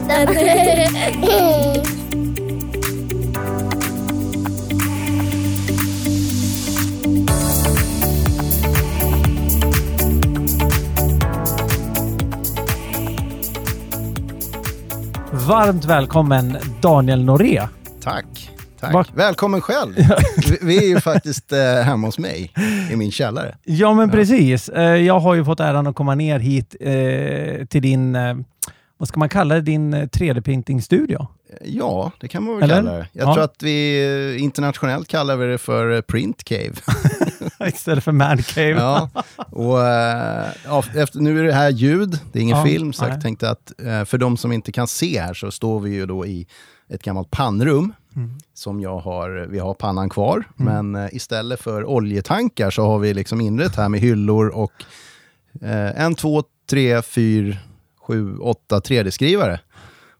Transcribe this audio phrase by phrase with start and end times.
[0.00, 1.84] Järvsöpodden.
[15.48, 17.62] Varmt välkommen Daniel Noré.
[18.02, 18.50] Tack.
[18.80, 19.08] Tack.
[19.14, 19.94] Välkommen själv.
[20.62, 22.52] Vi, är ju faktiskt eh, hemma hos mig
[22.92, 23.56] i min källare.
[23.64, 24.68] Ja, men precis.
[24.68, 28.36] Eh, Jag har ju fått äran att komma ner hit eh, till din, eh,
[28.98, 31.26] vad ska man kalla det, din eh, 3D-printing-studio.
[31.64, 32.74] Ja, det kan man väl Eller?
[32.82, 33.06] kalla det.
[33.12, 33.34] Jag Ja.
[33.34, 34.04] tror att vi
[34.36, 36.72] eh, internationellt kallar vi det för eh, Print Cave.
[37.66, 38.70] Istället för Man Cave.
[38.70, 39.10] ja.
[39.50, 43.02] Och, eh, ja, efter, nu är det här ljud, det är ingen Ja, film, så
[43.04, 43.12] nej.
[43.12, 46.06] jag tänkte att eh, för de som inte kan se här så står vi ju
[46.06, 46.46] då i
[46.88, 47.92] ett gammalt pannrum.
[48.16, 48.30] Mm.
[48.54, 53.14] Som jag har, vi har pannan kvar, men eh, istället för oljetankar så har vi
[53.14, 54.72] liksom inrett här med hyllor och
[55.62, 57.56] eh, en, två, tre, fyra,
[58.06, 59.60] sju, åtta 3D-skrivare.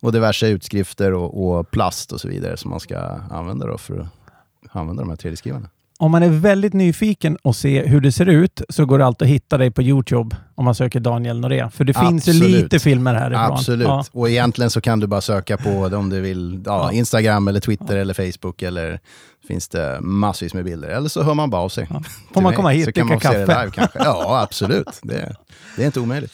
[0.01, 2.99] Och diverse utskrifter och, och plast och så vidare som man ska
[3.31, 5.69] använda för att använda de här 3D-skrivarna.
[5.99, 9.27] Om man är väldigt nyfiken och se hur det ser ut så går det alltid
[9.27, 11.71] att hitta dig på Youtube om man söker Daniel Noré.
[11.71, 12.51] För det finns ju Absolut.
[12.63, 13.53] lite filmer härifrån.
[13.53, 13.87] Absolut.
[13.87, 14.05] Ja.
[14.13, 16.93] Och egentligen så kan du bara söka på det om du vill, ja, Ja.
[16.93, 19.01] Instagram eller Twitter eller Facebook eller
[19.49, 20.89] finns det massvis med bilder.
[20.89, 21.87] Eller så hör man bara av sig.
[21.91, 22.03] Ja.
[22.35, 23.39] Får man komma hit och dricka kaffe?
[23.39, 23.99] live kanske.
[23.99, 25.01] Ja, absolut.
[25.03, 25.37] Det,
[25.77, 26.33] det är inte omöjligt.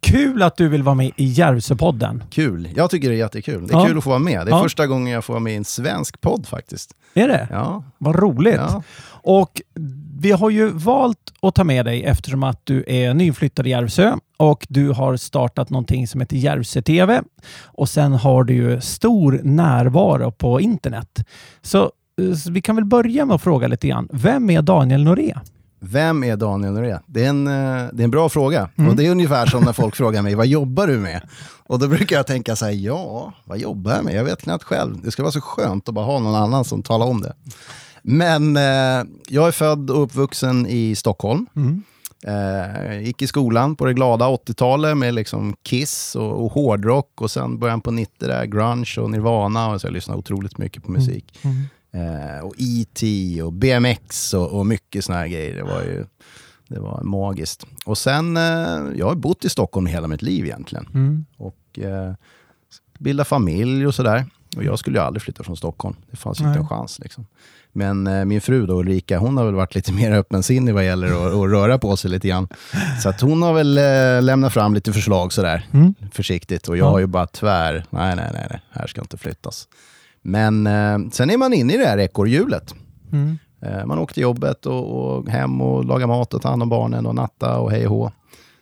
[0.00, 2.24] Kul att du vill vara med i Järvsöpodden.
[2.30, 2.68] Kul.
[2.76, 3.66] Jag tycker det är jättekul.
[3.66, 3.86] Det är Ja.
[3.86, 4.46] kul att få vara med.
[4.46, 4.62] Det är Ja.
[4.62, 6.94] första gången jag får vara med i en svensk podd faktiskt.
[7.14, 7.48] Är det?
[7.50, 7.84] Ja.
[7.98, 8.54] Vad roligt.
[8.54, 8.82] ja.
[9.22, 9.62] Och
[10.20, 14.16] vi har ju valt att ta med dig eftersom att du är nyinflyttad i Järvsö
[14.36, 17.22] och du har startat någonting som heter Järvsö TV.
[17.64, 21.24] Och sen har du ju stor närvaro på internet.
[21.62, 21.90] Så,
[22.28, 24.08] eh, så vi kan väl börja med att fråga lite grann.
[24.12, 25.34] Vem är Daniel Noré?
[25.80, 26.98] Vem är Daniel Noré?
[27.06, 28.68] Det är en, eh, det är en bra fråga.
[28.76, 28.90] Mm.
[28.90, 31.20] Och det är ungefär som när folk frågar mig, vad jobbar du med?
[31.66, 34.14] Och då brukar jag tänka så här, ja, vad jobbar jag med?
[34.14, 35.00] Jag vet knappt själv.
[35.02, 37.32] Det ska vara så skönt att bara ha någon annan som talar om det.
[38.02, 41.46] Men eh, jag är född och uppvuxen i Stockholm.
[41.56, 41.82] Mm.
[42.26, 47.30] Eh, gick i skolan på det glada 80-talet med liksom Kiss och, och hårdrock och
[47.30, 49.68] sen början på 90 där, grunge och Nirvana.
[49.70, 51.38] Och så jag lyssnade otroligt mycket på musik.
[51.42, 51.64] Mm.
[51.92, 53.42] Eh, och E.T.
[53.42, 55.56] och BMX och, och mycket såna här grejer.
[55.56, 56.04] Det var ju
[56.68, 57.66] det var magiskt.
[57.84, 58.42] Och sen, eh,
[58.96, 60.86] jag har bott i Stockholm hela mitt liv egentligen.
[60.94, 61.24] Mm.
[61.36, 62.12] Och eh,
[62.98, 64.24] bildat familj och sådär.
[64.56, 65.96] Och jag skulle ju aldrig flytta från Stockholm.
[66.10, 66.60] Det fanns ju inte Nej.
[66.60, 66.98] en chans.
[66.98, 67.26] Liksom.
[67.72, 71.06] Men eh, min fru då, Ulrika, hon har väl varit lite mer öppensinnig vad gäller
[71.06, 72.48] att, att röra på sig lite grann.
[73.02, 75.94] Så att hon har väl eh, lämnat fram lite förslag sådär, Mm.
[76.12, 76.68] försiktigt.
[76.68, 76.90] Och jag Ja.
[76.90, 79.68] har ju bara tvär, nej, nej, nej, nej, här ska inte flyttas.
[80.22, 82.74] Men eh, sen är man inne i det här ekorrhjulet.
[83.12, 83.38] Mm.
[83.62, 86.68] Eh, man åker till jobbet och, och hem och lagar mat och tar hand om
[86.68, 88.12] barnen och natta och hej och hå.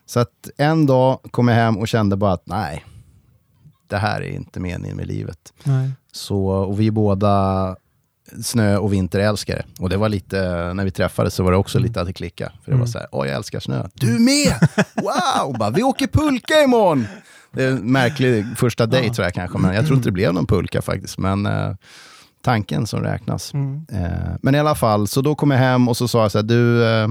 [0.06, 2.84] Så att en dag kom jag hem och kände bara att nej,
[3.88, 5.52] det här är inte meningen med livet.
[5.64, 5.91] Nej.
[6.12, 7.76] Så, och vi är båda
[8.42, 9.64] snö och vinterälskare.
[9.80, 10.40] Och det var lite,
[10.75, 12.52] när vi träffades så var det också lite att det klickade.
[12.64, 12.86] För det var Mm.
[12.88, 13.86] så här, åh jag älskar snö.
[13.94, 14.54] Du med!
[14.94, 15.58] Wow!
[15.58, 17.06] Bara, vi åker pulka imorgon!
[17.53, 20.34] Det är en märklig första dejt tror jag kanske, men jag tror inte det blev
[20.34, 21.19] någon pulka faktiskt.
[21.19, 21.75] Men eh,
[22.42, 23.54] tanken som räknas.
[23.54, 23.86] Mm.
[23.92, 26.38] Eh, men i alla fall, så då kom jag hem och så sa jag så
[26.38, 27.08] här, du, eh,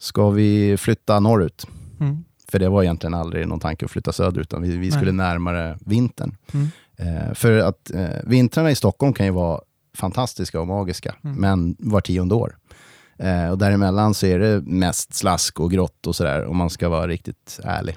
[0.00, 1.66] ska vi flytta norrut?
[2.00, 2.24] Mm.
[2.50, 5.78] För det var egentligen aldrig någon tanke att flytta söderut, utan vi, vi skulle närmare
[5.80, 6.36] vintern.
[6.52, 6.68] Mm.
[6.96, 9.60] Eh, för att eh, vintrarna i Stockholm kan ju vara
[9.96, 11.36] fantastiska och magiska, Mm.
[11.36, 12.56] men var tionde år.
[13.18, 16.88] Eh, och däremellan så är det mest slask och grått och sådär, om man ska
[16.88, 17.96] vara riktigt ärlig.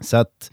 [0.00, 0.50] Så att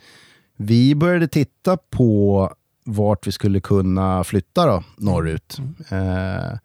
[0.58, 2.50] vi började titta på
[2.84, 5.58] vart vi skulle kunna flytta då, norrut.
[5.90, 6.58] Eh,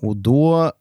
[0.00, 0.72] och då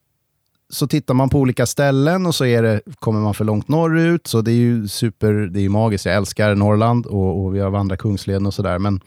[0.69, 4.27] så tittar man på olika ställen och så är det, kommer man för långt norrut,
[4.27, 6.05] så det är ju super, det är ju magiskt.
[6.05, 9.01] Jag älskar Norrland och, och vi har vandrat Kungsleden och sådär, men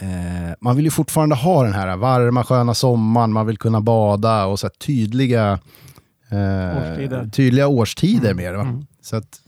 [0.00, 4.44] eh, man vill ju fortfarande ha den här varma, sköna sommaren, man vill kunna bada
[4.44, 5.58] och så tydliga,
[6.30, 7.30] eh, Årstider.
[7.32, 8.60] tydliga årstider med det.
[8.60, 8.86] Mm.
[9.00, 9.40] Så att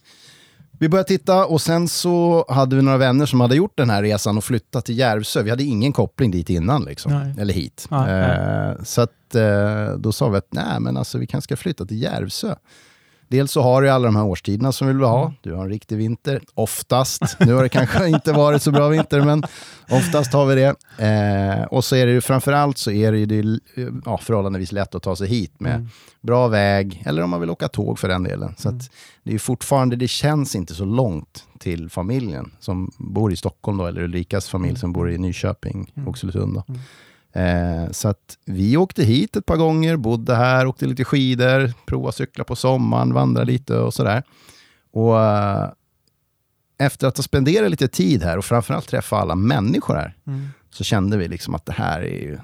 [0.78, 4.02] vi började titta och sen så hade vi några vänner som hade gjort den här
[4.02, 5.42] resan och flyttat till Järvsö.
[5.42, 7.12] Vi hade ingen koppling dit innan, liksom.
[7.12, 7.34] Nej.
[7.38, 7.86] eller hit.
[7.90, 11.56] Nej, eh, så att, eh, då sa vi att nej, men alltså, vi kanske ska
[11.56, 12.54] flytta till Järvsö.
[13.28, 15.32] Dels så har du alla de här årstiderna som vi vill ha.
[15.40, 17.22] Du har en riktig vinter, oftast.
[17.40, 19.42] Nu har det kanske inte varit så bra vinter, men
[19.90, 20.74] oftast har vi det.
[21.04, 23.60] Eh, och så är det ju framförallt så är det ju det,
[24.04, 25.88] ja, förhållandevis lätt att ta sig hit med Mm.
[26.20, 28.54] bra väg, eller om man vill åka tåg för den delen.
[28.58, 28.90] Så att
[29.22, 33.86] det är fortfarande, det känns inte så långt till familjen som bor i Stockholm då,
[33.86, 36.08] eller Ulrikas familj som bor i Nyköping, Mm.
[36.08, 36.62] Oxelösund.
[36.68, 36.80] Mm.
[37.36, 42.12] Eh, så att vi åkte hit ett par gånger, bodde här, åkte lite skidor, provade
[42.12, 44.22] cykla på sommaren, vandra lite och sådär.
[44.92, 45.68] Och eh,
[46.78, 50.48] efter att ha spenderat lite tid här och framförallt träffa alla människor här, Mm.
[50.70, 52.38] så kände vi liksom att det här är ju...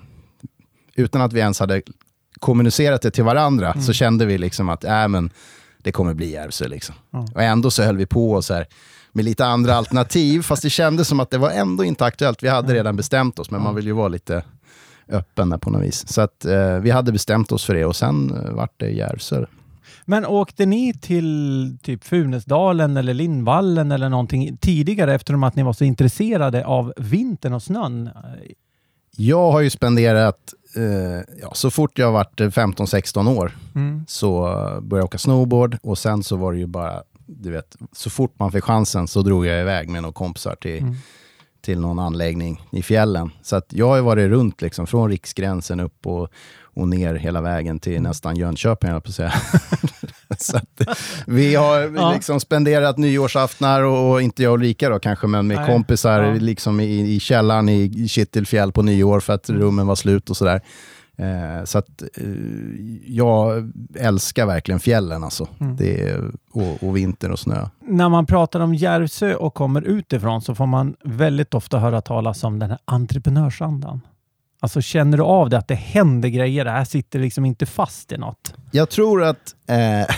[0.94, 1.82] Utan att vi ens hade
[2.40, 3.82] kommunicerat det till varandra, Mm.
[3.82, 5.30] så kände vi liksom att äh, men,
[5.78, 6.68] det kommer bli Järvsö.
[6.68, 6.94] Liksom.
[7.10, 7.26] Ja.
[7.34, 8.66] Och ändå så höll vi på så här,
[9.12, 12.42] med lite andra alternativ, fast det kändes som att det var ändå inte aktuellt.
[12.42, 14.44] Vi hade redan bestämt oss, men man vill ju vara lite
[15.12, 16.08] öppen där på något vis.
[16.08, 19.44] Så att, eh, vi hade bestämt oss för det och sen eh, vart det Järvsö.
[20.04, 25.72] Men åkte ni till typ Funäsdalen eller Lindvallen eller någonting tidigare eftersom att ni var
[25.72, 28.10] så intresserade av vintern och snön?
[29.16, 30.82] Jag har ju spenderat, eh,
[31.42, 34.04] ja, så fort jag varit eh, 15-16 år, Mm.
[34.08, 37.76] så eh, började jag åka snowboard och sen så var det ju bara, du vet,
[37.92, 40.94] så fort man fick chansen så drog jag iväg med några kompisar till, Mm.
[41.62, 43.30] Till någon anläggning i fjällen.
[43.42, 46.28] Så att jag har varit runt liksom, från riksgränsen upp och,
[46.74, 48.02] och ner hela vägen till Mm.
[48.02, 49.32] nästan Jönköping, jag på att säga.
[50.38, 50.80] så att,
[51.26, 52.12] vi har Ja.
[52.12, 55.66] liksom spenderat nyårsaftnar och, och inte jag och Ulrika då kanske, men med Nej.
[55.66, 56.32] kompisar Ja.
[56.34, 59.60] liksom i, i källaren i Kittelfjäll på nyår för att Mm.
[59.62, 60.60] rummen var slut och sådär.
[61.16, 62.26] Eh, så att eh,
[63.06, 65.48] jag älskar verkligen fjällen alltså.
[65.60, 65.76] Mm.
[65.76, 67.68] Det är, och, och vinter och snö.
[67.80, 72.44] När man pratar om Järvsö och kommer utifrån så får man väldigt ofta höra talas
[72.44, 74.00] om den här entreprenörsandan.
[74.64, 76.64] Alltså känner du av det, att det händer grejer?
[76.64, 78.54] Det här sitter liksom inte fast i något.
[78.70, 80.14] Jag tror att eh,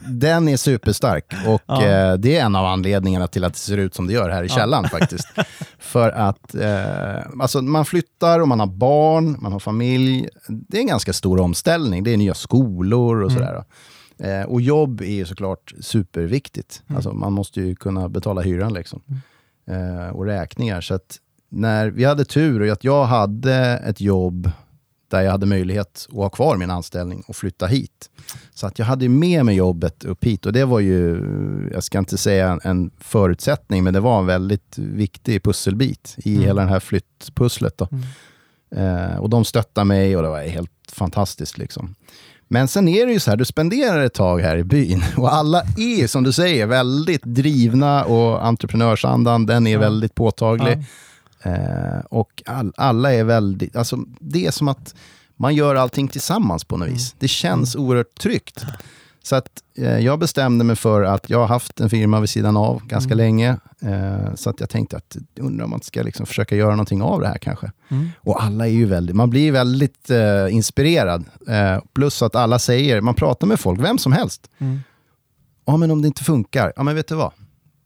[0.08, 1.84] den är superstark och Ja.
[1.86, 4.42] eh, det är en av anledningarna till att det ser ut som det gör här
[4.42, 4.54] i Ja.
[4.54, 5.28] källaren faktiskt.
[5.78, 10.28] För att eh, alltså, man flyttar och man har barn, man har familj.
[10.48, 12.04] Det är en ganska stor omställning.
[12.04, 13.42] Det är nya skolor och Mm.
[13.42, 13.64] sådär.
[14.18, 16.82] Eh, och jobb är ju såklart superviktigt.
[16.86, 16.96] Mm.
[16.96, 19.02] Alltså, man måste ju kunna betala hyran liksom.
[19.70, 20.80] Eh, och räkningar.
[20.80, 21.16] Så att
[21.54, 23.54] när vi hade tur och att jag hade
[23.86, 24.50] ett jobb
[25.10, 28.10] där jag hade möjlighet att ha kvar min anställning och flytta hit.
[28.54, 31.22] Så att jag hade med mig jobbet upp hit och det var ju,
[31.72, 36.46] jag ska inte säga en, förutsättning, men det var en väldigt viktig pusselbit i Mm.
[36.46, 37.78] hela det här flyttpusslet.
[37.78, 37.88] Då.
[38.76, 41.58] Eh, och de stöttade mig och det var helt fantastiskt.
[41.58, 41.94] Liksom.
[42.48, 45.34] Men sen är det ju så här, du spenderar ett tag här i byn och
[45.34, 49.78] alla är, som du säger, väldigt drivna och entreprenörsandan, den är Ja.
[49.80, 50.72] väldigt påtaglig.
[50.78, 50.84] Ja.
[51.44, 54.94] Eh, och all, alla är väldigt, alltså det är som att
[55.36, 57.14] man gör allting tillsammans på något vis.
[57.18, 58.64] Det känns oerhört tryggt.
[59.22, 59.48] Så att
[59.78, 63.12] eh, jag bestämde mig för att jag har haft en firma vid sidan av ganska
[63.12, 63.18] Mm.
[63.18, 63.56] länge.
[63.82, 67.20] Eh, så att jag tänkte att undrar om man ska liksom försöka göra någonting av
[67.20, 67.72] det här kanske.
[67.88, 68.08] Mm.
[68.20, 71.24] Och alla är ju väldigt, man blir väldigt eh, inspirerad.
[71.48, 74.50] Eh, plus att alla säger, man pratar med folk, vem som helst.
[74.58, 74.80] Mm.
[75.66, 77.32] Ja men om det inte funkar, ja men vet du vad?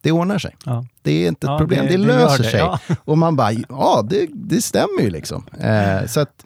[0.00, 0.56] Det ordnar sig.
[0.64, 0.84] Ja.
[1.02, 2.60] Det är inte ett Ja, problem, det, det- löser det, sig.
[2.60, 2.78] ja.
[3.04, 5.44] Och man bara, ja det, det stämmer ju liksom.
[5.60, 6.44] Eh, så att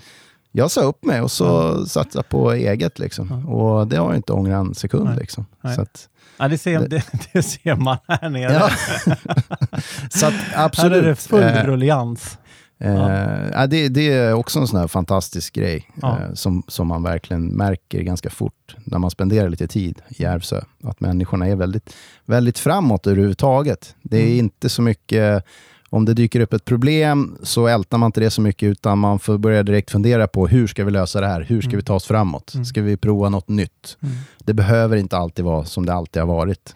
[0.53, 3.49] jag sa upp mig och så satsade på eget liksom.
[3.49, 5.17] Och det har jag inte ångrat en sekund Nej.
[5.19, 5.47] liksom.
[5.61, 5.75] Nej.
[5.77, 6.09] Så att,
[6.39, 7.03] Ja, det, ser, det,
[7.33, 8.53] det ser man här nere.
[8.53, 8.71] ja.
[10.11, 11.05] så att här absolut.
[11.05, 12.39] är det full Eh, ruljans.
[12.85, 16.19] Eh, ja, det, det är också en sån här fantastisk grej Ja.
[16.21, 20.61] eh, som, som man verkligen märker ganska fort när man spenderar lite tid i Järvsö.
[20.85, 21.95] Att människorna är väldigt,
[22.25, 23.95] väldigt framåt överhuvudtaget.
[24.03, 24.39] Det är Mm.
[24.39, 25.45] inte så mycket,
[25.91, 29.19] om det dyker upp ett problem så ältar man inte det så mycket utan man
[29.19, 31.41] får börja direkt fundera på hur ska vi lösa det här?
[31.41, 31.77] Hur ska Mm.
[31.79, 32.55] vi ta oss framåt?
[32.55, 32.65] Mm.
[32.65, 33.97] Ska vi prova något nytt?
[34.03, 34.15] Mm.
[34.45, 36.75] Det behöver inte alltid vara som det alltid har varit.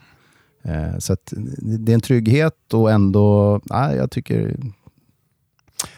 [0.64, 1.16] Eh, så
[1.62, 4.57] det är en trygghet och ändå, ja, jag tycker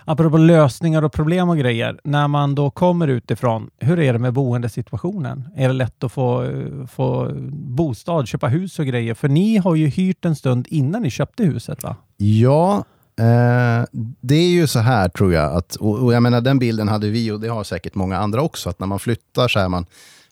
[0.05, 2.01] Apropå lösningar och problem och grejer.
[2.05, 5.49] När man då kommer utifrån, hur är det med boendesituationen?
[5.57, 9.15] Är det lätt att få, eh, få bostad, köpa hus och grejer?
[9.15, 11.97] För ni har ju hyrt en stund innan ni köpte huset va?
[12.17, 12.85] Ja,
[13.19, 13.85] eh,
[14.21, 15.57] det är ju så här tror jag.
[15.57, 18.43] Att, och, och jag menar den bilden hade vi och det har säkert många andra
[18.43, 18.71] också.
[18.71, 19.87] Att när man flyttar så är man,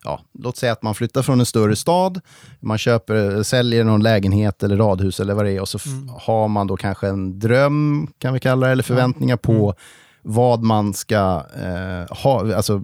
[0.06, 2.20] ja, låt säga att man flyttar från en större stad.
[2.60, 5.60] Man köper, säljer någon lägenhet eller radhus eller vad det är.
[5.60, 6.08] Och så Mm.
[6.20, 9.74] har man då kanske en dröm, kan vi kalla det, eller förväntningar på Mm.
[10.22, 12.82] vad man ska eh, ha, alltså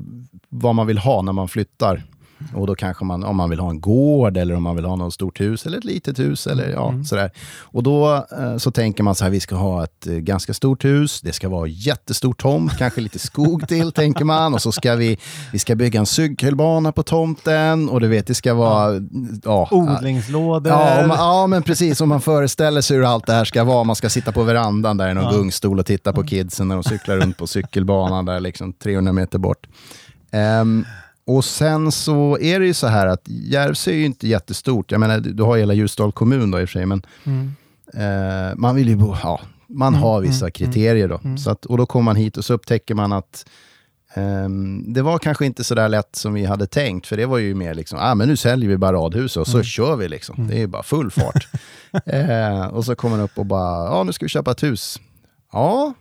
[0.49, 2.03] vad man vill ha när man flyttar.
[2.55, 4.97] Och då kanske man, om man vill ha en gård eller om man vill ha
[4.97, 7.05] något stort hus eller ett litet hus eller ja, Mm.
[7.05, 7.31] sådär.
[7.61, 10.85] Och då eh, så tänker man så här, vi ska ha ett eh, ganska stort
[10.85, 14.55] hus, det ska vara jättestor tomt, kanske lite skog till, tänker man.
[14.55, 15.19] Och så ska vi,
[15.53, 19.01] vi ska bygga en cykelbana på tomten och du vet, det ska vara...
[19.45, 20.73] Ja, Odlingslådor.
[20.73, 22.01] Ja, man, ja, men precis.
[22.01, 23.85] Om man föreställer sig hur allt det här ska vara.
[23.85, 25.31] Man ska sitta på verandan där i någon Ja.
[25.33, 29.39] gungstol och titta på kidsen när de cyklar runt på cykelbanan där liksom 300 meter
[29.39, 29.67] bort.
[30.31, 30.85] Ehm,
[31.27, 34.91] och sen så är det ju så här att Järvsö är ju inte jättestort.
[34.91, 37.53] Jag menar, du har hela Ljusdal kommun då i och för sig, men Mm.
[37.95, 41.21] eh, man vill ju bo, ja, man Mm, har vissa mm, kriterier då.
[41.25, 41.39] mm.
[41.39, 43.47] Så att, och då kommer man hit och så upptäcker man att
[44.15, 47.39] ehm, det var kanske inte så där lätt som vi hade tänkt, för det var
[47.39, 49.65] ju mer liksom, ah, men nu säljer vi bara radhus och så Mm.
[49.65, 50.35] kör vi liksom.
[50.37, 50.49] Mm.
[50.49, 51.49] Det är bara full fart.
[52.07, 55.01] eh, och så kommer han upp och bara, ja nu ska vi köpa ett hus.
[55.53, 55.95] Ja,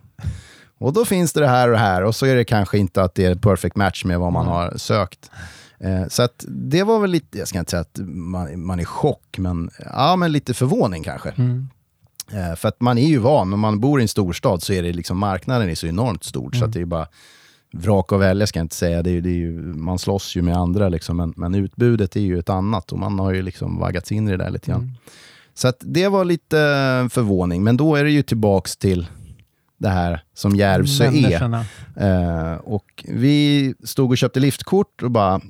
[0.82, 3.04] och då finns det det här och det här och så är det kanske inte
[3.04, 5.32] att det är perfect match med vad man har sökt.
[5.80, 8.84] Eh, så att det var väl lite, jag ska inte säga att man, man är
[8.84, 11.30] i chock, men, ja, men lite förvåning kanske.
[11.30, 11.68] Mm.
[12.34, 14.84] Eh, för att man är ju van, om man bor i en storstad så är
[14.84, 16.68] det liksom, marknaden är så enormt stor, så Mm.
[16.70, 17.08] att det är bara
[17.74, 19.04] vrak och välja ska jag inte säga.
[19.04, 22.16] Det är, ju- det är ju, man slåss ju med andra, liksom, men, men utbudet
[22.16, 24.72] är ju ett annat och man har ju liksom vaggats in i det där lite
[24.72, 24.82] grann.
[24.82, 24.96] Mm.
[25.54, 26.58] Så det var lite
[27.12, 29.08] förvåning, men då är det ju tillbaks till
[29.82, 31.66] det här som Järvsö är.
[31.96, 35.42] Eh, och vi stod och köpte liftkort och bara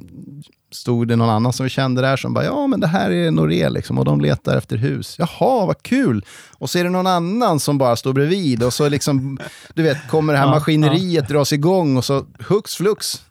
[0.72, 3.32] stod det någon annan som vi kände där som bara, ja men det här är
[3.32, 5.16] Noré liksom och de letar efter hus.
[5.20, 6.26] Jaha, vad kul!
[6.58, 9.40] Och så är det någon annan som bara står bredvid och så liksom,
[9.74, 13.22] du vet, kommer det här Ja, maskineriet dras igång och så hux flux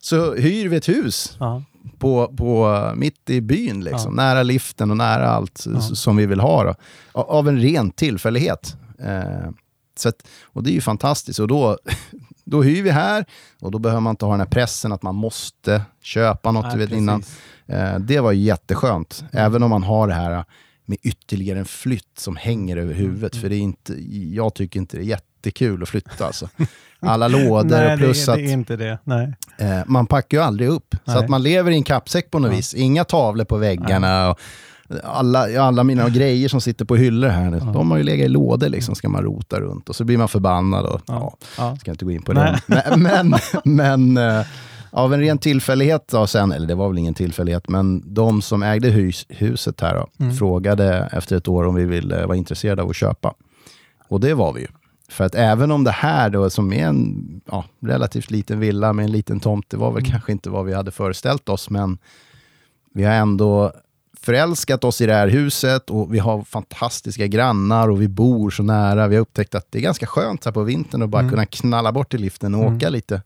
[0.00, 1.62] så hyr vi ett hus Ja.
[1.98, 6.64] på, på, mitt i byn, liksom, nära liften och nära allt som vi vill ha.
[6.64, 6.74] Då.
[7.12, 8.76] Av en ren tillfällighet.
[8.98, 9.50] Eh,
[10.00, 11.38] så att, och det är ju fantastiskt.
[11.38, 11.78] Och då,
[12.44, 13.24] då hyr vi här
[13.60, 16.78] och då behöver man inte ha den här pressen att man måste köpa något Nej,
[16.78, 17.22] vet, innan.
[17.66, 20.44] Eh, det var jätteskönt, även om man har det här
[20.84, 23.32] med ytterligare en flytt som hänger över huvudet.
[23.34, 23.42] Mm.
[23.42, 23.94] För det är inte,
[24.34, 26.26] jag tycker inte det är jättekul att flytta.
[26.26, 26.48] Alltså.
[27.00, 28.98] Alla lådor Nej, och plus det, att det är inte det.
[29.04, 29.34] Nej.
[29.58, 30.94] Eh, man packar ju aldrig upp.
[31.04, 31.16] Så Nej.
[31.16, 32.56] att man lever i en kappsäck på något Ja.
[32.56, 32.74] vis.
[32.74, 34.30] Inga tavlor på väggarna.
[34.30, 34.40] Och
[35.04, 38.28] alla, alla mina grejer som sitter på hyllor här nu, de har ju legat i
[38.28, 39.88] lådor liksom, ska man rota runt.
[39.88, 40.86] Och så blir man förbannad.
[40.86, 41.34] Och, ja.
[41.58, 41.76] Ja.
[41.76, 42.60] ska inte gå in på det.
[42.66, 44.46] Men, men, men eh,
[44.90, 48.62] av en ren tillfällighet då sen, eller det var väl ingen tillfällighet, men de som
[48.62, 50.34] ägde hus, huset här då, Mm.
[50.36, 53.34] frågade efter ett år om vi ville vara intresserade av att köpa.
[54.08, 54.66] Och det var vi ju.
[55.10, 59.04] För att även om det här då, som är en ja, relativt liten villa med
[59.04, 60.10] en liten tomt, det var väl Mm.
[60.10, 61.98] kanske inte vad vi hade föreställt oss, men
[62.94, 63.72] vi har ändå
[64.22, 68.62] förälskat oss i det här huset och vi har fantastiska grannar och vi bor så
[68.62, 69.08] nära.
[69.08, 71.30] Vi har upptäckt att det är ganska skönt här på vintern att bara Mm.
[71.30, 72.76] kunna knalla bort i liften och Mm.
[72.76, 73.22] åka lite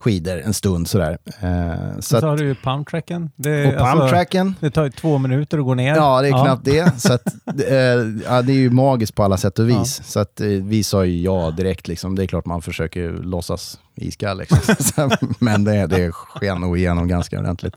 [0.00, 1.18] skidor en stund sådär.
[1.40, 3.30] Eh, så har du ju pumptracken.
[3.36, 5.94] Det, och alltså, pumptracken, det tar ju två minuter att gå ner.
[5.96, 7.00] Ja, det är knappt det.
[7.00, 7.26] Så att,
[7.68, 7.76] eh,
[8.24, 10.00] ja, det är ju magiskt på alla sätt och vis.
[10.04, 11.88] Så att, eh, vi sa ju ja direkt.
[11.88, 12.14] Liksom.
[12.16, 14.38] Det är klart man försöker låtsas iskall.
[14.38, 15.10] Liksom.
[15.38, 17.76] Men det, det sken nog igenom ganska ordentligt.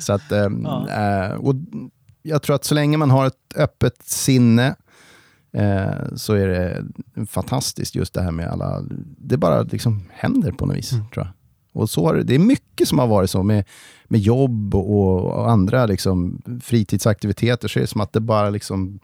[0.00, 0.88] Så att, eh, Ja.
[0.90, 1.54] eh, och
[2.22, 4.74] jag tror att så länge man har ett öppet sinne
[5.52, 6.84] eh, så är det
[7.26, 8.82] fantastiskt just det här med alla...
[9.18, 11.04] Det bara liksom händer på något vis, Mm.
[11.14, 11.32] tror jag.
[11.72, 13.64] Och så det, är mycket som har varit så med,
[14.04, 17.68] med jobb och, och andra liksom, fritidsaktiviteter.
[17.68, 18.98] Så är det som att det bara liksom,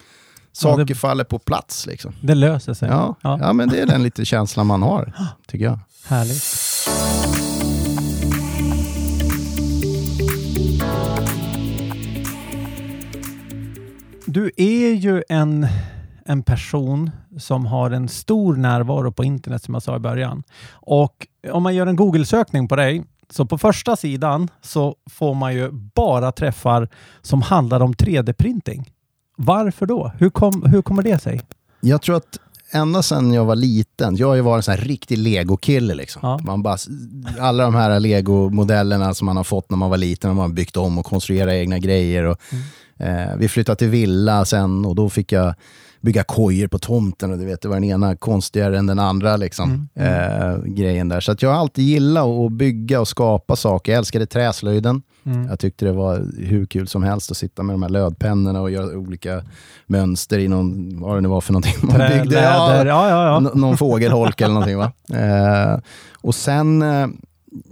[0.52, 1.86] saker Ja, det- faller på plats.
[1.86, 2.12] Liksom.
[2.22, 2.88] Det löser sig.
[2.88, 3.52] Ja, ja.
[3.52, 5.12] men det är den lite känslan man har,
[5.46, 5.78] tycker jag.
[6.06, 6.44] Härligt.
[14.26, 15.66] Du är ju en,
[16.24, 20.42] en person som har en stor närvaro på internet som jag sa i början.
[20.72, 25.54] Och om man gör en Google-sökning på dig, så på första sidan så får man
[25.54, 26.88] ju bara träffar
[27.22, 28.90] som handlar om 3D-printing.
[29.36, 30.12] Varför då?
[30.18, 31.40] Hur, kom, hur kommer det sig?
[31.80, 32.38] Jag tror att
[32.70, 35.94] ända sedan jag var liten, jag har ju varit en sån här riktig legokille.
[35.94, 36.20] Liksom.
[36.22, 36.38] Ja.
[36.42, 36.76] Man bara,
[37.40, 40.76] alla de här legomodellerna som man har fått när man var liten, har man byggt
[40.76, 42.24] om och konstruerat egna grejer.
[42.24, 42.40] Och,
[42.96, 45.54] eh, vi flyttade till villa sen och då fick jag
[46.04, 49.36] bygga kojor på tomten och du vet, det var den ena konstigare än den andra
[49.36, 51.20] liksom, Eh, grejen där.
[51.20, 53.92] Så att jag har alltid gillat att bygga och skapa saker.
[53.92, 55.02] Jag älskade träslöjden.
[55.26, 55.46] Mm.
[55.46, 58.70] Jag tyckte det var hur kul som helst att sitta med de här lödpennorna och
[58.70, 59.42] göra olika
[59.86, 62.34] mönster i någon, vad det nu var för någonting man Trä, byggde.
[62.34, 63.50] läder, ja, ja, ja.
[63.54, 64.92] Någon fågelholk eller någonting va.
[65.14, 65.78] Eh,
[66.20, 67.06] och sen, eh,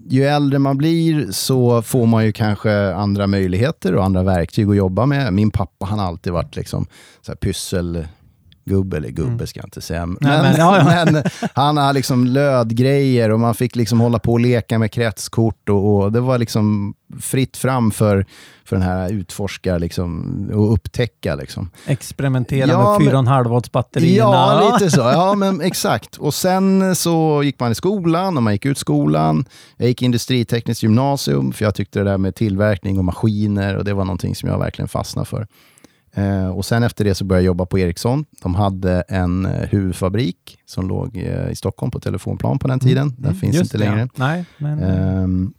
[0.09, 4.77] ju äldre man blir så får man ju kanske andra möjligheter och andra verktyg att
[4.77, 5.33] jobba med.
[5.33, 6.87] Min pappa han har alltid varit liksom
[7.23, 7.37] så här
[8.65, 10.07] pysselgubbe, eller gubbe ska jag inte säga.
[10.07, 11.23] Men, Nej, men, ja, men
[11.55, 15.95] han har liksom lödgrejer och man fick liksom hålla på och leka med kretskort och,
[16.03, 18.27] och det var liksom fritt fram för,
[18.65, 21.35] för den här utforskar liksom, och upptäcka.
[21.35, 21.71] Liksom.
[21.87, 24.31] Experimentera Ja, med men- 4,5 volts batterierna.
[24.33, 25.01] Ja, lite så.
[25.01, 26.17] Ja, men exakt.
[26.17, 29.45] Och sen så gick man i skolan och man gick ut skolan.
[29.77, 33.95] Jag gick industritekniskt gymnasium för jag tyckte det där med tillverkning och maskiner och det
[33.95, 35.47] var någonting som jag verkligen fastnade för.
[36.15, 38.25] Eh, och sen efter det så började jag jobba på Ericsson.
[38.43, 43.15] De hade en eh, huvudfabrik som låg eh, i Stockholm på Telefonplan på den tiden.
[43.19, 44.09] Den Mm, finns just inte det, längre.
[44.15, 44.79] Nej, men...
[44.83, 45.55] Ehm,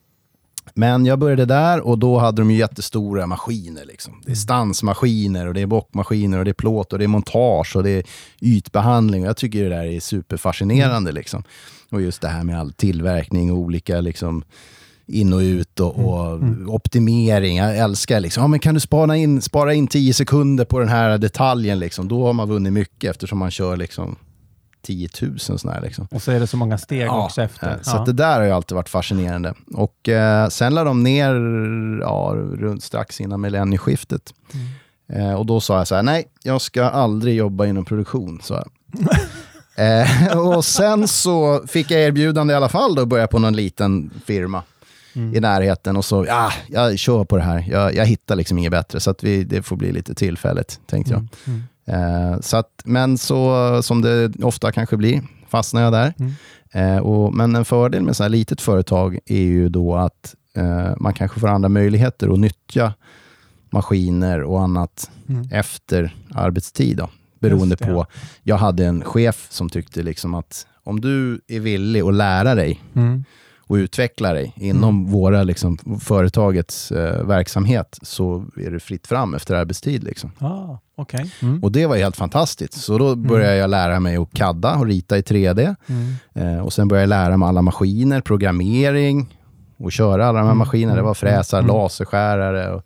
[0.76, 3.86] men jag började där och då hade de ju jättestora maskiner.
[3.86, 4.22] Liksom.
[4.26, 7.76] Det är stansmaskiner och det är bockmaskiner och det är plåt och det är montage
[7.76, 8.04] och det är
[8.42, 9.22] ytbehandling.
[9.24, 11.12] Och jag tycker det där är superfascinerande.
[11.12, 11.44] Liksom.
[11.92, 14.44] Och just det här med all tillverkning och olika liksom,
[15.08, 17.58] in och ut och, och optimering.
[17.58, 20.90] Jag älskar liksom, ja, men kan du spara in, spara in 10 sekunder på den
[20.90, 24.16] här detaljen, liksom, då har man vunnit mycket eftersom man kör liksom
[24.82, 25.82] 10 000 sådana här.
[25.82, 26.08] Liksom.
[26.12, 27.72] Och så är det så många steg Ja, också efter.
[27.72, 29.54] eh, Så att det där har ju alltid varit fascinerande.
[29.74, 31.34] Och eh, sen lade de ner
[32.02, 34.34] ja, runt strax innan millennieskiftet.
[35.14, 38.40] Eh, och då sa jag så här, nej, jag ska aldrig jobba inom produktion.
[38.44, 38.54] Så
[39.76, 43.56] eh, och sen så fick jag erbjudande i alla fall då att börja på någon
[43.56, 44.64] liten firma
[45.14, 47.66] i närheten och så, ja, jag kör på det här.
[47.70, 51.14] Jag, jag hittar liksom inget bättre, så att vi, det får bli lite tillfälligt, tänkte
[51.14, 51.28] jag.
[51.86, 56.14] Eh, så att, men så som det ofta kanske blir, fastnar jag där.
[56.72, 60.92] Eh, och, men en fördel med så här litet företag är ju då att eh,
[60.98, 62.94] man kanske får andra möjligheter att nyttja
[63.70, 65.12] maskiner och annat
[65.52, 66.98] efter arbetstid.
[66.98, 67.92] Då, beroende det, på.
[67.92, 68.08] ja.
[68.44, 72.82] Jag hade en chef som tyckte liksom att om du är villig att lära dig
[72.94, 73.24] Mm.
[73.68, 79.56] Och utveckla dig inom våra, liksom, företagets eh, verksamhet så är det fritt fram efter
[79.56, 80.04] arbetstid.
[80.04, 80.32] Liksom.
[80.40, 81.32] Ah, Okej.
[81.42, 81.64] Mm.
[81.64, 82.74] Och det var helt fantastiskt.
[82.74, 85.76] Så då började jag lära mig att kadda och rita i 3D.
[85.88, 86.58] Mm.
[86.58, 89.38] Eh, och sen började jag lära mig alla maskiner, programmering
[89.78, 90.96] och köra alla de här maskinerna.
[90.96, 92.84] Det var fräsar, laserskärare och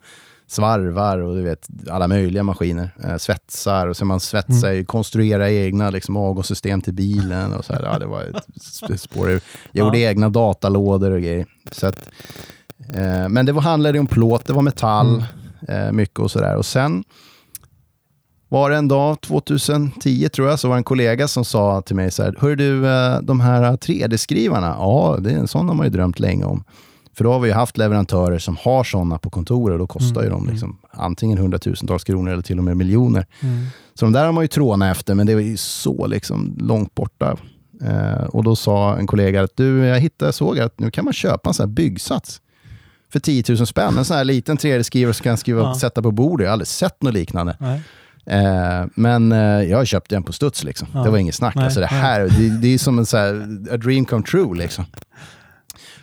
[0.48, 2.90] svarvar och du vet, alla möjliga maskiner.
[3.04, 4.84] Eh, svetsar och så man svetsar, mm.
[4.84, 7.82] konstruera egna liksom, avgassystem till bilen och så här.
[7.82, 9.28] Ja, det var ett sp- spår.
[9.30, 9.40] Jag
[9.72, 10.10] gjorde Ja.
[10.10, 11.46] egna datalådor och grejer.
[11.72, 12.08] Så att,
[12.94, 15.24] eh, men det var, handlade om plåt, det var metall,
[15.68, 16.56] eh, mycket och sådär.
[16.56, 17.04] Och sen
[18.48, 21.96] var det en dag, 2010 tror jag, så var det en kollega som sa till
[21.96, 25.74] mig så här, Hör du, eh, de här 3D-skrivarna, ja, det är en sån har
[25.74, 26.64] man ju drömt länge om.
[27.18, 30.22] För då har vi ju haft leverantörer som har sådana på kontoret och då kostar
[30.22, 33.26] ju de liksom, antingen hundratusentals kronor eller till och med miljoner.
[33.40, 33.66] Mm.
[33.94, 36.94] Så de där har man ju trånat efter, men det var ju så liksom långt
[36.94, 37.36] borta.
[37.84, 41.14] Eh, och då sa en kollega att du, jag hittade, såg att nu kan man
[41.14, 42.40] köpa en sån här byggsats
[43.12, 43.98] för 10 000 spänn.
[43.98, 45.74] En sån här liten 3D-skrivare som kan skriva, Ja.
[45.74, 46.44] sätta på bordet.
[46.44, 47.56] Jag har aldrig sett något liknande.
[47.60, 47.80] Nej.
[48.26, 50.64] Eh, men eh, jag köpte den på studs.
[50.64, 50.88] Liksom.
[50.94, 51.02] Ja.
[51.02, 51.54] Det var inget snack.
[51.54, 53.34] Nej, Alltså, det, här, det, det är som en så här,
[53.72, 54.58] a dream come true.
[54.58, 54.84] Liksom.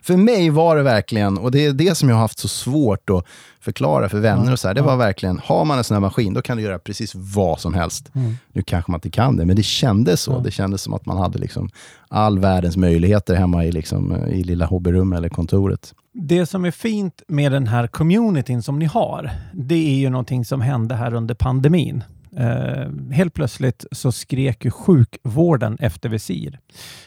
[0.06, 3.10] För mig var det verkligen, och det är det som jag har haft så svårt
[3.10, 3.26] att
[3.60, 6.34] förklara för vänner, och så här, det var verkligen, har man en sån här maskin,
[6.34, 8.12] då kan du göra precis vad som helst.
[8.16, 8.38] Mm.
[8.54, 10.40] Nu kanske man inte kan det, men det kändes så.
[10.40, 11.70] Det kändes som att man hade liksom
[12.08, 15.94] all världens möjligheter hemma i, liksom, i lilla hobbyrummet eller kontoret.
[16.14, 20.46] Det som är fint med den här communityn som ni har, det är ju någonting
[20.46, 22.04] som hände här under pandemin.
[22.38, 26.60] Eh, helt plötsligt så skrek ju sjukvården efter visir.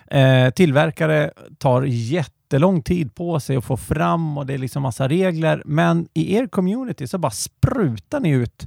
[0.06, 1.82] Eh, tillverkare tar
[2.48, 5.62] jättelång tid på sig att få fram och det är liksom massa regler.
[5.64, 8.66] Men i er community så bara sprutar ni ut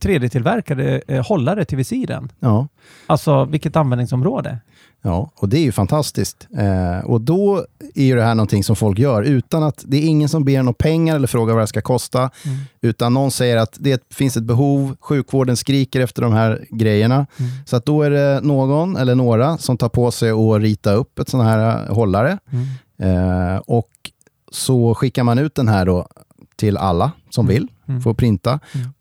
[0.00, 2.32] 3D-tillverkade eh, hållare till visiren.
[2.40, 2.68] Ja.
[3.06, 4.58] Alltså vilket användningsområde.
[5.02, 6.48] Ja, och det är ju fantastiskt.
[6.58, 10.06] Eh, och då är ju det här någonting som folk gör utan att det är
[10.06, 12.30] ingen som ber några pengar eller frågar vad det ska kosta.
[12.80, 17.26] Utan någon säger att det finns ett behov, sjukvården skriker efter de här grejerna.
[17.66, 21.18] Så att då är det någon eller några som tar på sig att rita upp
[21.18, 22.38] ett sån här eh, hållare.
[23.00, 23.90] Eh, och
[24.50, 26.06] så skickar man ut den här då
[26.56, 27.68] till alla som vill,
[28.04, 28.60] få printa.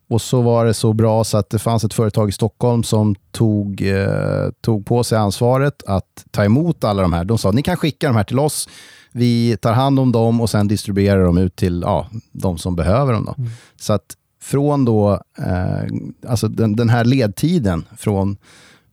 [0.10, 3.16] Och så var det så bra så att det fanns ett företag i Stockholm som
[3.32, 7.26] tog, eh, tog på sig ansvaret att ta emot alla de här.
[7.26, 8.70] De sa ni kan skicka de här till oss.
[9.12, 13.14] Vi tar hand om dem och sen distribuerar dem ut till ja, de som behöver
[13.14, 13.26] dem.
[13.26, 13.36] Då.
[13.80, 15.84] Så att från då, eh,
[16.28, 18.38] alltså den, den här ledtiden från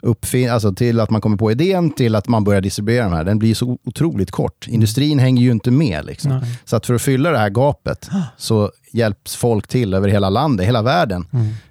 [0.02, 3.24] uppfin- alltså till att man kommer på idén till att man börjar distribuera de här,
[3.24, 4.66] den blir så otroligt kort.
[4.68, 6.04] Industrin hänger ju inte med.
[6.06, 6.40] Liksom.
[6.64, 10.66] Så att för att fylla det här gapet så hjälps folk till över hela landet,
[10.66, 11.26] hela världen.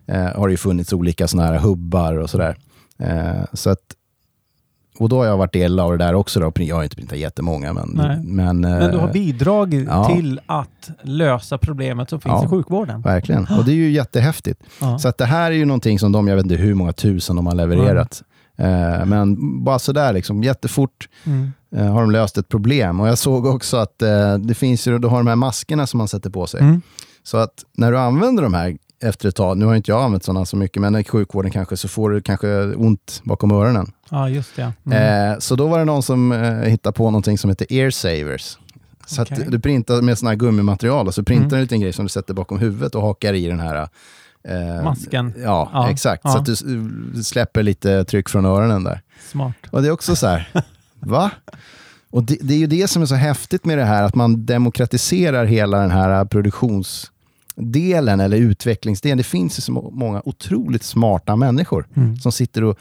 [0.07, 2.55] Eh, har det ju funnits olika såna här hubbar och sådär.
[2.99, 3.79] Eh, så att,
[4.99, 6.39] och då har jag varit del av det där också.
[6.39, 6.51] Då.
[6.55, 7.89] Jag har inte printat jättemånga, men...
[8.23, 10.05] Men, eh, Men du har bidragit ja.
[10.15, 12.45] till att lösa problemet som finns Ja.
[12.45, 13.01] i sjukvården.
[13.01, 13.47] Verkligen.
[13.57, 14.61] Och det är ju jättehäftigt.
[14.81, 14.99] Ja.
[14.99, 17.35] Så att det här är ju någonting som de, jag vet inte hur många tusen
[17.35, 18.23] de har levererat.
[18.57, 21.51] Eh, men bara sådär, liksom, jättefort Mm.
[21.75, 22.99] eh, har de löst ett problem.
[22.99, 25.97] Och jag såg också att eh, det finns ju, du har de här maskerna som
[25.97, 26.59] man sätter på sig.
[26.61, 26.81] Mm.
[27.23, 30.23] Så att när du använder de här efter ett tag, nu har inte jag använt
[30.23, 33.91] sådana så mycket, men i sjukvården kanske, så får du kanske ont bakom öronen.
[34.09, 34.73] Ja, just det.
[34.85, 35.31] Mm.
[35.31, 38.57] Eh, så då var det någon som eh, hittade på någonting som heter ear savers.
[39.05, 39.37] Så Okej.
[39.45, 41.55] att du printar med sådana här gummimaterial och så printar Mm.
[41.55, 43.87] en liten grej som du sätter bakom huvudet och hakar i den här
[44.47, 45.33] eh, Masken.
[45.43, 46.21] Ja, Ja, exakt.
[46.25, 46.31] ja.
[46.31, 46.55] Så att du
[47.23, 49.01] släpper lite tryck från öronen där.
[49.31, 49.55] Smart.
[49.71, 50.49] Och det är också så här,
[50.99, 51.31] va?
[52.09, 54.45] Och det, det är ju det som är så häftigt med det här, att man
[54.45, 59.17] demokratiserar hela den här produktionsdelen eller utvecklingsdelen.
[59.17, 62.17] Det finns ju så må- många otroligt smarta människor Mm.
[62.17, 62.77] som sitter och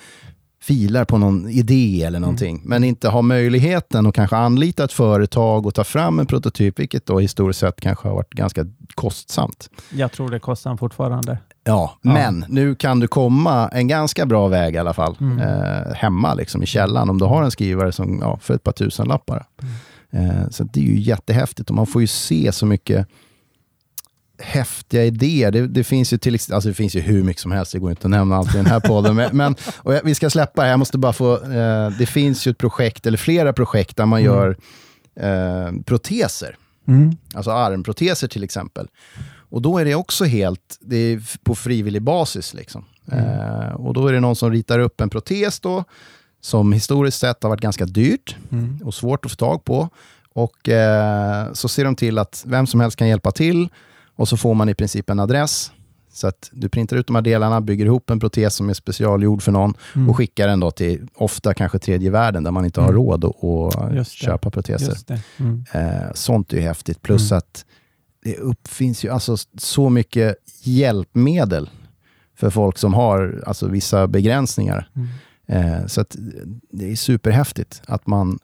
[0.67, 5.67] filar på någon idé eller någonting, men inte har möjligheten att kanske anlita ett företag
[5.67, 9.71] och ta fram en prototyp, vilket då historiskt sett kanske har varit ganska kostsamt.
[9.93, 11.39] Jag tror det kostar fortfarande.
[11.65, 12.13] Ja, Ja.
[12.13, 15.39] men nu kan du komma en ganska bra väg i alla fall, Mm.
[15.39, 18.73] eh, hemma liksom, i källaren, om du har en skrivare som, ja, för ett par
[18.73, 19.47] tusen lappar.
[20.11, 23.07] Eh, så det är ju jättehäftigt och man får ju se så mycket
[24.45, 25.51] häftiga idéer.
[25.51, 27.91] Det, det, finns ju till, alltså det finns ju hur mycket som helst, det går
[27.91, 29.17] inte att nämna allt i den här podden.
[29.17, 31.35] Men, men, och jag, vi ska släppa det här, jag måste bara få...
[31.53, 34.33] Eh, det finns ju ett projekt, eller flera projekt, där man Mm.
[34.35, 34.57] gör
[35.21, 36.57] eh, proteser.
[36.89, 37.17] Mm.
[37.35, 38.89] Alltså armproteser till exempel.
[39.51, 42.55] Och då är det också helt det är på frivillig basis.
[42.55, 42.85] Liksom.
[43.13, 45.85] Eh, och då är det någon som ritar upp en protes då,
[46.41, 48.79] som historiskt sett har varit ganska dyrt Mm.
[48.85, 49.89] och svårt att få tag på.
[50.33, 53.69] Och eh, så ser de till att vem som helst kan hjälpa till
[54.17, 55.73] och så får man i princip en adress.
[56.13, 59.43] Så att du printar ut de här delarna, bygger ihop en protes som är specialgjord
[59.43, 60.11] för någon Mm.
[60.11, 62.97] och skickar den då till ofta kanske tredje världen där man inte har Mm.
[63.03, 65.19] råd att köpa proteser.
[65.37, 65.65] Mm.
[65.73, 67.03] Eh, sånt är ju häftigt.
[67.03, 67.39] Plus Mm.
[67.39, 67.65] att
[68.25, 71.71] det uppfinns ju alltså så mycket hjälpmedel
[72.37, 74.89] för folk som har alltså, vissa begränsningar.
[74.97, 75.09] Mm.
[75.47, 76.17] Eh, så att
[76.71, 78.39] det är superhäftigt att man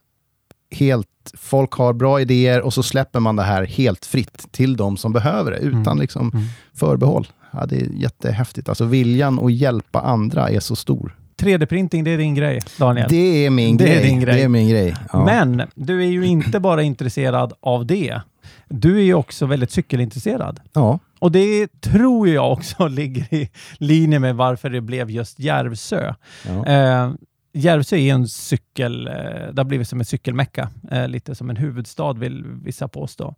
[0.70, 1.06] helt,
[1.38, 5.12] folk har bra idéer och så släpper man det här helt fritt till de som
[5.12, 5.98] behöver det utan Mm.
[6.00, 6.44] liksom Mm.
[6.74, 7.26] förbehåll.
[7.52, 8.68] Ja, det är jättehäftigt.
[8.68, 11.16] Alltså viljan att hjälpa andra är så stor.
[11.42, 13.06] 3D-printing, det är din grej, Daniel.
[13.11, 14.09] Det är min Det är grej.
[14.11, 14.35] din grej.
[14.37, 14.94] Det är min grej.
[15.12, 15.24] Ja.
[15.24, 18.20] Men du är ju inte bara intresserad av det.
[18.68, 20.61] Du är ju också väldigt cykelintresserad.
[20.72, 20.98] ja.
[21.18, 26.14] Och det tror jag också ligger i linje med varför det blev just Järvsö.
[26.48, 26.66] Ja.
[26.66, 27.11] Eh,
[27.52, 29.12] Järvsö är en cykel, eh,
[29.52, 33.34] det har blivit som en cykelmecka, eh, lite som en huvudstad vill vissa påstå.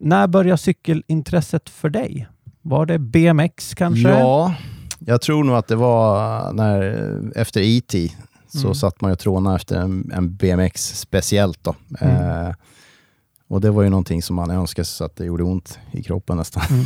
[0.00, 2.28] När började cykelintresset för dig?
[2.62, 4.08] Var det BMX kanske?
[4.08, 4.54] Ja,
[4.98, 6.82] jag tror nog att det var när,
[7.36, 8.08] efter E.T.
[8.48, 8.74] så Mm.
[8.74, 11.64] satt man ju och trånade efter en, en BMX speciellt.
[11.64, 11.74] Då.
[12.00, 12.16] Mm.
[12.16, 12.54] Eh,
[13.52, 16.02] och det var ju någonting som man önskade sig så att det gjorde ont i
[16.02, 16.62] kroppen nästan.
[16.70, 16.84] Mm.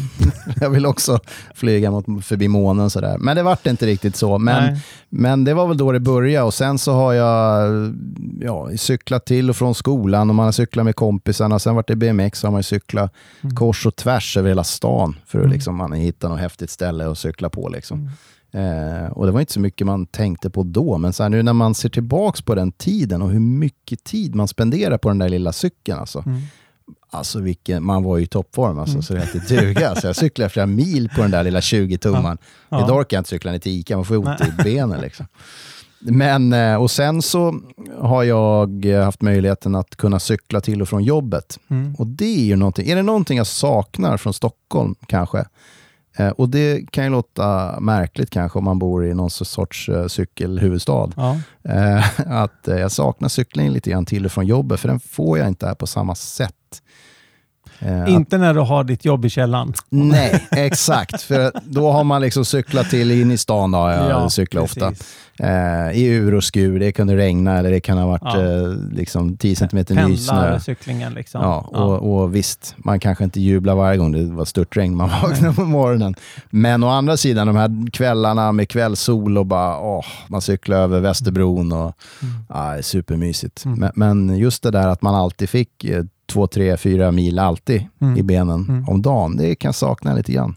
[0.61, 1.19] jag vill också
[1.55, 3.19] flyga mot, förbi månen sådär.
[3.19, 4.39] Men det vart inte riktigt så.
[4.39, 4.81] Men, Nej.
[5.09, 7.95] men det var väl då det började och sen så har jag
[8.41, 11.59] ja, cyklat till och från skolan och man har cyklat med kompisarna.
[11.59, 13.57] Sen vart det BMX så har man ju cyklat Mm.
[13.57, 15.55] kors och tvärs över hela stan för att Mm.
[15.55, 17.69] liksom, man hittar något häftigt ställe att cykla på.
[17.69, 18.11] Liksom.
[18.53, 21.43] Eh, och det var inte så mycket man tänkte på då, men så här, nu
[21.43, 25.19] när man ser tillbaks på den tiden och hur mycket tid man spenderar på den
[25.19, 25.99] där lilla cykeln.
[25.99, 26.23] Alltså.
[26.27, 26.41] Mm.
[27.11, 29.03] Alltså vilken, man var ju i toppform alltså, Mm.
[29.03, 29.95] så det hette duga.
[29.95, 32.39] Så jag cyklade flera mil på den där lilla 20-tumman.
[32.69, 32.85] Ja.
[32.85, 35.01] Idag kan jag inte cykla ner till Ica, man får ont i benen.
[35.01, 35.27] Liksom.
[36.01, 37.61] Men, eh, och sen så
[37.99, 41.59] har jag haft möjligheten att kunna cykla till och från jobbet.
[41.69, 41.95] Mm.
[41.95, 45.45] Och det är ju någonting, är det någonting jag saknar från Stockholm kanske?
[46.17, 50.07] Eh, och det kan ju låta märkligt kanske om man bor i någon sorts eh,
[50.07, 51.11] cykelhuvudstad.
[51.17, 51.37] Ja.
[51.65, 52.05] Eh,
[52.43, 55.67] att jag saknar cyklingen lite grann till och från jobbet, för den får jag inte
[55.67, 56.55] här på samma sätt.
[57.79, 59.73] Eh, att- Inte när du har ditt jobb i källaren.
[59.91, 61.23] Nej, exakt.
[61.23, 63.71] För då har man liksom cyklat till in i stan.
[63.71, 63.79] Då.
[63.79, 64.93] Jag cyklar ofta.
[65.39, 66.79] Eh, I ur och skur.
[66.81, 68.43] Det kunde regna eller det kan ha varit Ja.
[68.43, 69.69] eh, liksom 10 cm
[70.09, 70.41] nysnö.
[70.41, 71.41] Pendlarcyklingen liksom.
[71.43, 75.53] Ja, och, och visst, man kanske inte jublar varje gång det var störtregn man vaknar
[75.53, 76.15] på morgonen.
[76.51, 81.01] Men å andra sidan, de här kvällarna med kvällssol och bara, åh, man cyklar över
[81.01, 82.35] Västerbron och Mm.
[82.49, 83.65] ja, är supermysigt.
[83.65, 83.79] Mm.
[83.79, 87.87] Men, men just det där att man alltid fick eh, två, tre, fyra mil alltid
[88.01, 88.17] Mm.
[88.17, 88.89] i benen Mm.
[88.89, 90.55] om dagen, det kan jag sakna lite grann.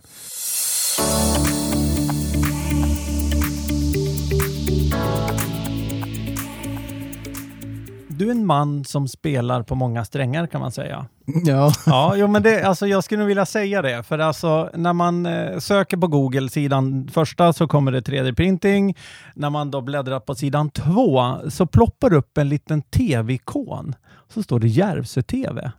[8.07, 11.05] Du är en man som spelar på många strängar kan man säga.
[11.45, 11.71] Ja.
[11.85, 14.03] Ja, jo, men det, alltså, jag skulle vilja säga det.
[14.03, 18.97] För alltså, när man eh, söker på Google, sidan första, så kommer det 3D-printing.
[19.35, 23.95] När man då bläddrar på sidan två så ploppar upp en liten tv-ikon.
[24.33, 25.71] Så står det Järvsö-TV.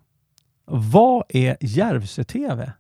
[0.67, 2.73] Vad är Järvsö-TV?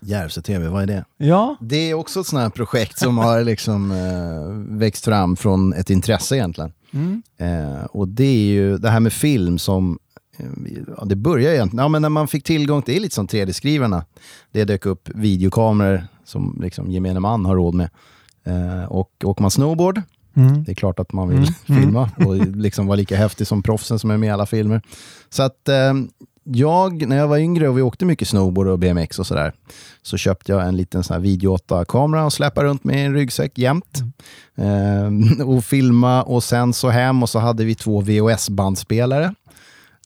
[0.00, 1.04] Järvsö-TV, vad är det?
[1.16, 5.72] Ja, Det är också ett sånt här projekt som har liksom, eh, växt fram från
[5.72, 6.72] ett intresse egentligen.
[6.92, 7.22] mm.
[7.36, 9.98] Eh, och det är ju det här med film som,
[10.38, 10.46] eh,
[10.98, 13.26] ja, det börjar egentligen, ja men när man fick tillgång till, det är lite som
[13.26, 14.04] 3D-skrivarna.
[14.50, 17.90] Det dök upp videokameror som liksom gemene man har råd med.
[18.44, 20.02] Eh, och åker man snowboard,
[20.36, 20.64] Mm.
[20.64, 21.48] det är klart att man vill Mm.
[21.68, 21.82] Mm.
[21.82, 24.82] filma och liksom vara lika häftig som proffsen som är med i alla filmer.
[25.30, 25.92] Så att eh,
[26.44, 29.52] jag, när jag var yngre och vi åkte mycket snowboard och BMX och sådär,
[30.02, 33.58] så köpte jag en liten sån här video 8-kamera och släpade runt med en ryggsäck
[33.58, 33.98] jämt.
[34.56, 39.34] Eh, och filma och sen så hem och så hade vi två VHS-bandspelare.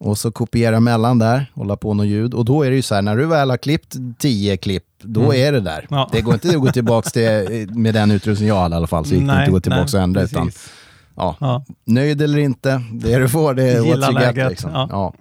[0.00, 2.34] Och så kopiera mellan där, hålla på något ljud.
[2.34, 5.20] Och då är det ju så här, när du väl har klippt 10 klipp, då
[5.22, 5.36] Mm.
[5.42, 5.86] är det där.
[5.90, 6.08] Ja.
[6.12, 9.04] Det går inte att gå tillbaka till, med den utrustning jag hade i alla fall,
[9.04, 10.22] så gick det inte att gå tillbaka och ändra.
[10.22, 10.50] Utan
[11.16, 11.64] ja, Ja.
[11.84, 14.50] nöjd eller inte, det du får, det är what you get.
[14.50, 14.70] Liksom.
[14.72, 15.14] ja.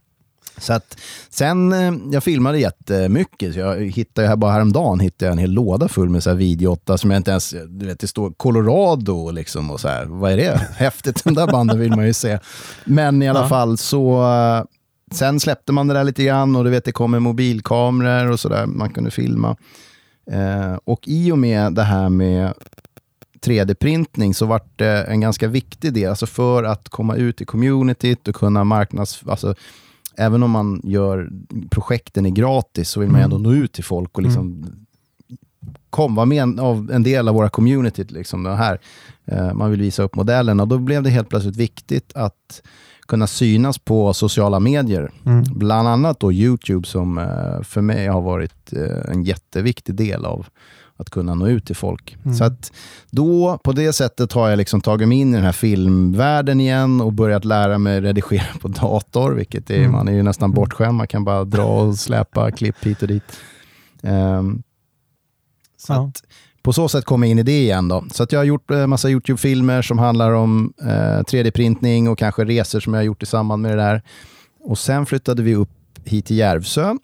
[0.58, 0.98] Så att,
[1.30, 3.54] sen, eh, jag filmade jättemycket.
[3.54, 6.38] Så jag hittade här bara häromdagen hittade jag en hel låda full med så här
[6.38, 10.06] videoåtta som jag inte ens, du vet det står Colorado liksom och så här.
[10.06, 10.68] Vad är det?
[10.78, 12.40] Häftigt, den där banden vill man ju se.
[12.86, 13.48] Men i alla Ja.
[13.50, 14.64] fall så, eh,
[15.12, 18.66] sen släppte man det där lite grann och du vet det kommer mobilkameror och sådär,
[18.66, 19.56] man kunde filma.
[20.32, 22.54] Eh, och i och med det här med
[23.42, 28.28] 3D-printning så vart det en ganska viktig del, alltså för att komma ut i communityt
[28.28, 29.22] och kunna marknads...
[29.28, 29.56] Alltså,
[30.18, 31.30] även om man gör
[31.70, 33.32] projekten är gratis så vill man Mm.
[33.32, 34.66] ändå nå ut till folk och liksom
[35.90, 38.04] kom, vara med en, av, en del av våra community.
[38.10, 38.80] Liksom, det här.
[39.26, 40.64] Eh, man vill visa upp modellerna.
[40.64, 42.62] Och då blev det helt plötsligt viktigt att
[43.08, 45.12] kunna synas på sociala medier.
[45.26, 45.44] Mm.
[45.56, 50.48] Bland annat då Youtube som eh, för mig har varit eh, en jätteviktig del av
[50.98, 52.18] att kunna nå ut till folk.
[52.26, 52.38] Mm.
[52.38, 52.72] Så att
[53.12, 57.02] då, på det sättet har jag liksom tagit mig in i den här filmvärlden igen
[57.02, 59.92] och börjat lära mig redigera på dator, vilket är, Mm.
[59.92, 60.94] man är ju nästan bortskämd.
[60.98, 63.40] Man kan bara dra och släpa klipp hit och dit.
[64.04, 64.62] Ehm,
[65.78, 66.08] så Ja.
[66.08, 66.24] att,
[66.62, 67.88] på så sätt kom jag in i det igen.
[67.88, 68.06] Då.
[68.12, 72.46] Så att jag har gjort en massa YouTube-filmer som handlar om eh, 3D-printning och kanske
[72.46, 74.02] resor som jag har gjort i samband med det där.
[74.64, 75.70] Och sen flyttade vi upp
[76.06, 76.96] hit till Järvsö.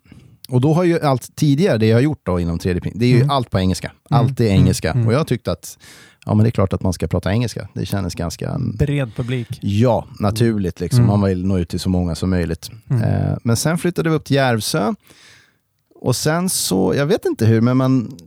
[0.52, 3.10] Och då har ju allt tidigare, det jag har gjort då inom 3D-print, det är
[3.10, 3.30] ju Mm.
[3.30, 3.88] allt på engelska.
[3.88, 4.22] Mm.
[4.26, 4.58] Allt är Mm.
[4.62, 4.92] engelska.
[4.92, 5.08] Mm.
[5.08, 5.78] Och jag tyckte att
[6.26, 7.68] ja, men det är klart att man ska prata engelska.
[7.74, 9.48] Det kändes ganska Bred publik.
[9.62, 10.80] Ja, naturligt.
[10.80, 11.00] Liksom.
[11.00, 11.08] Mm.
[11.20, 12.70] Man vill nå ut till så många som möjligt.
[12.90, 13.02] Mm.
[13.04, 14.94] Eh, men sen flyttade vi upp till Järvsö.
[15.96, 18.18] Och sen så, jag vet inte hur, men man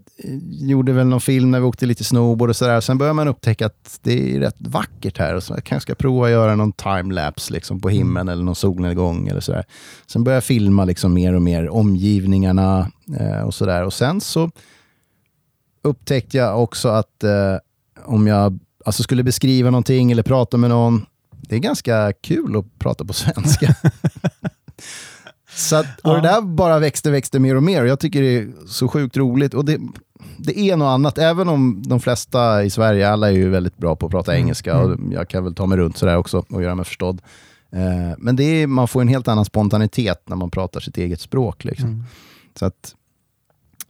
[0.51, 2.81] gjorde väl någon film när vi åkte lite snowboard och sådär.
[2.81, 5.35] Sen började man upptäcka att det är rätt vackert här.
[5.35, 8.55] Och så jag kanske ska prova att göra någon timelapse liksom, på himlen eller någon
[8.55, 9.65] solnedgång eller sådär.
[10.07, 13.85] Sen började jag filma liksom mer och mer omgivningarna eh, och sådär.
[13.85, 14.51] Och sen så
[15.83, 17.57] upptäckte jag också att eh,
[18.05, 22.79] om jag alltså skulle beskriva någonting eller prata med någon, det är ganska kul att
[22.79, 23.75] prata på svenska.
[25.57, 28.37] så att, och det där bara växte, växte mer och mer och jag tycker det
[28.39, 29.55] är så sjukt roligt.
[29.55, 29.79] Och det,
[30.39, 33.97] det är något annat, även om de flesta i Sverige, alla är ju väldigt bra
[33.97, 36.63] på att prata Mm, engelska och jag kan väl ta mig runt sådär också och
[36.63, 37.21] göra mig förstådd.
[37.73, 41.21] Eh, men det är, man får en helt annan spontanitet när man pratar sitt eget
[41.21, 41.65] språk.
[41.65, 41.89] Liksom.
[41.89, 42.05] Mm.
[42.59, 42.95] Så att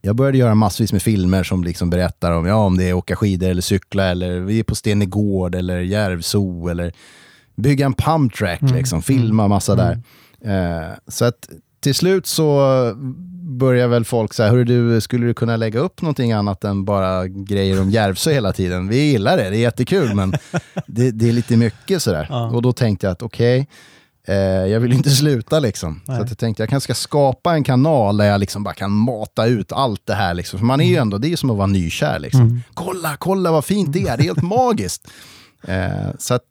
[0.03, 3.17] jag började göra massvis med filmer som liksom berättar om, ja, om det är åka
[3.17, 6.93] skidor eller cykla eller vi är på Stenegård eller Järvso eller
[7.57, 8.75] bygga en pumptrack, Mm.
[8.75, 9.85] liksom, filma massa Mm.
[9.87, 10.03] där.
[10.45, 11.49] Eh, så att
[11.81, 12.93] till slut så
[13.59, 17.27] börjar väl folk säga, hörru du, skulle du kunna lägga upp någonting annat än bara
[17.29, 18.89] grejer om Järvsö hela tiden?
[18.89, 20.31] Vi gillar det, det är jättekul, men
[20.87, 22.27] det, det är lite mycket sådär.
[22.31, 22.51] Ja.
[22.51, 23.69] Och då tänkte jag att okej,
[24.27, 26.01] eh, jag vill inte sluta liksom.
[26.07, 26.17] Nej.
[26.17, 29.47] Så jag tänkte jag kanske ska skapa en kanal där jag liksom bara kan mata
[29.47, 30.35] ut allt det här.
[30.35, 30.59] Liksom.
[30.59, 32.19] För man är ju ändå, det är som att vara nykär.
[32.19, 32.41] Liksom.
[32.41, 32.63] Mm.
[32.75, 35.09] Kolla, kolla vad fint det är, det är helt magiskt.
[35.67, 36.45] Eh, så att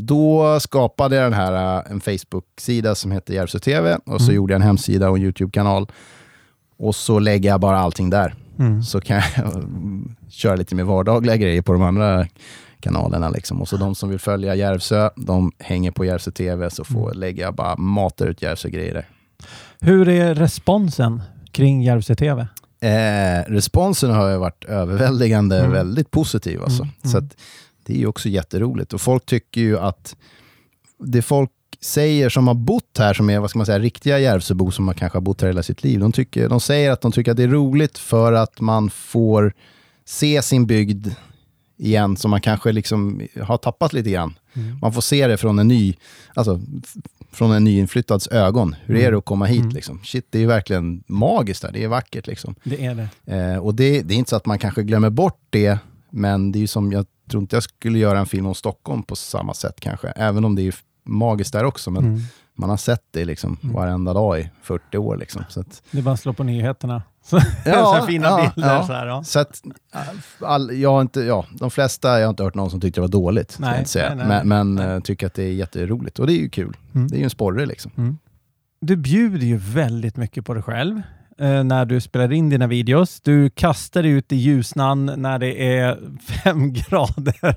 [0.00, 4.36] då skapade jag den här, eh, en Facebook-sida som heter Järvsö TV och så Mm.
[4.36, 5.86] gjorde jag en hemsida och en YouTube-kanal.
[6.78, 8.34] Och så lägger jag bara allting där.
[8.58, 8.82] Mm.
[8.82, 9.24] Så kan jag
[10.30, 12.26] köra lite mer vardagliga grejer på de andra
[12.80, 13.28] kanalerna.
[13.28, 13.60] Liksom.
[13.62, 17.18] Och så de som vill följa Järvsö, de hänger på Järvsö TV, så får, Mm.
[17.20, 19.08] lägger jag bara matar ut Järvsö-grejer där.
[19.80, 22.46] Hur är responsen kring Järvsö TV?
[22.80, 25.72] Eh, responsen har varit överväldigande Mm.
[25.72, 26.62] väldigt positiv.
[26.62, 26.82] Alltså.
[26.82, 27.26] Mm, Så mm.
[27.28, 27.36] att,
[27.88, 28.92] det är ju också jätteroligt.
[28.92, 30.16] Och folk tycker ju att
[30.98, 34.70] det folk säger som har bott här, som är vad ska man säga, riktiga Järvsöbor
[34.70, 37.12] som har kanske har bott här hela sitt liv, de, tycker, de säger att de
[37.12, 39.52] tycker att det är roligt för att man får
[40.04, 41.08] se sin bygd
[41.76, 44.34] igen, som man kanske liksom har tappat lite grann.
[44.54, 44.78] Mm.
[44.82, 45.94] Man får se det från en ny,
[46.34, 46.60] alltså,
[47.32, 48.74] från en nyinflyttads ögon.
[48.84, 49.12] Hur är Mm.
[49.12, 49.60] det att komma hit?
[49.60, 49.74] Mm.
[49.74, 50.00] Liksom?
[50.04, 51.72] Shit, det är verkligen magiskt där.
[51.72, 52.26] Det är vackert.
[52.26, 52.54] Liksom.
[52.64, 53.36] Det är det.
[53.36, 55.78] Eh, och det, det är inte så att man kanske glömmer bort det,
[56.10, 59.02] men det är ju som, jag tror inte jag skulle göra en film om Stockholm
[59.02, 61.90] på samma sätt kanske, även om det är magiskt där också.
[61.90, 62.20] Men Mm.
[62.54, 63.74] man har sett det liksom Mm.
[63.74, 65.16] varenda dag i 40 år.
[65.16, 65.44] Liksom.
[65.48, 67.02] Så att, Det är bara att slå på nyheterna.
[67.22, 67.40] Så,
[68.00, 68.74] så fina ja, bilder.
[68.74, 68.86] ja.
[68.86, 69.24] Så här, ja.
[69.24, 69.62] Så att,
[70.40, 73.02] all, jag har inte, ja, de flesta, jag har inte hört någon som tyckte det
[73.02, 73.56] var dåligt.
[73.60, 74.86] Nej, nej, nej, men men nej.
[74.86, 76.18] eh, tycker att det är jätteroligt.
[76.18, 76.76] Och det är ju kul.
[76.94, 77.08] Mm.
[77.08, 77.92] Det är ju en sporre liksom.
[77.96, 78.18] Mm.
[78.80, 81.02] Du bjuder ju väldigt mycket på dig själv
[81.38, 83.20] eh, när du spelar in dina videos.
[83.20, 85.98] Du kastar dig ut i ljusnan när det är
[86.44, 87.56] fem grader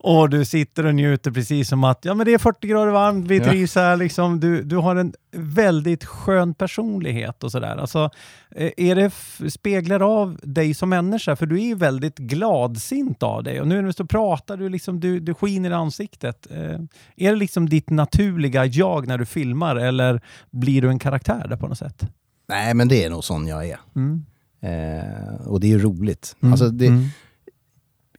[0.00, 3.26] och du sitter och njuter precis som att ja, men det är 40 grader varmt,
[3.26, 3.96] vi trivs här.
[3.96, 4.40] Liksom.
[4.40, 7.76] Du, du har en väldigt skön personlighet och sådär.
[7.76, 8.10] Alltså,
[8.56, 9.10] eh, är det
[9.50, 11.36] speglar av dig som människa?
[11.36, 15.00] För du är ju väldigt gladsint av dig och nu när du pratar, du, liksom,
[15.00, 16.46] du, du skiner i ansiktet.
[16.50, 16.80] Eh,
[17.16, 21.56] är det liksom ditt naturliga jag när du filmar eller blir du en karaktär där
[21.56, 22.06] på något sätt?
[22.48, 23.78] Nej, men det är nog sån jag är.
[23.96, 24.24] Mm.
[24.60, 26.36] Eh, och det är ju roligt.
[26.42, 26.52] Mm.
[26.52, 27.04] Alltså det, Mm.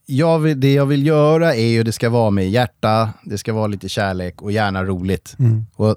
[0.06, 3.52] jag vill, det jag vill göra är ju, det ska vara med hjärta, det ska
[3.52, 5.36] vara lite kärlek och gärna roligt.
[5.38, 5.66] Mm.
[5.74, 5.96] Och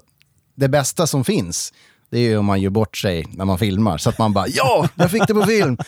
[0.54, 1.72] det bästa som finns,
[2.12, 3.98] det är ju om man gör bort sig när man filmar.
[3.98, 5.76] Så att man bara ja, jag fick det på film!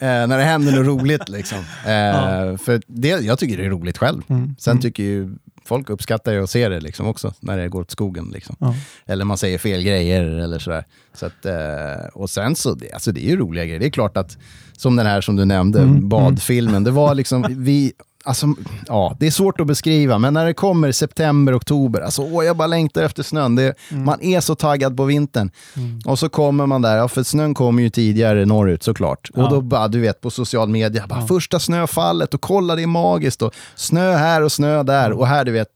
[0.00, 1.58] Eh, när det händer något roligt liksom.
[1.86, 2.58] Eh, Ja.
[2.58, 4.22] För det, jag tycker det är roligt själv.
[4.28, 4.54] Mm.
[4.58, 4.82] Sen Mm.
[4.82, 8.30] tycker ju folk uppskattar ju att se det liksom också, när det går åt skogen.
[8.34, 8.56] Liksom.
[8.58, 8.74] Ja.
[9.06, 10.84] Eller man säger fel grejer eller sådär.
[11.14, 13.80] Så att, eh, och sen så, det, alltså det är ju roliga grejer.
[13.80, 14.38] Det är klart att,
[14.76, 17.92] som den här som du nämnde, Mm, badfilmen, det var liksom, vi,
[18.24, 18.46] alltså,
[18.86, 22.56] ja, det är svårt att beskriva, men när det kommer september, oktober, alltså åh, jag
[22.56, 23.56] bara längtar efter snön.
[23.56, 25.50] Det, Man är så taggad på vintern.
[25.76, 26.00] Mm.
[26.04, 29.30] Och så kommer man där, ja, för snön kommer ju tidigare norrut såklart.
[29.34, 29.44] Ja.
[29.44, 31.26] Och då bara, du vet, på social media, bara, Ja.
[31.26, 33.42] första snöfallet och kolla det är magiskt.
[33.42, 35.12] Och snö här och snö där.
[35.12, 35.68] Och här, du vet,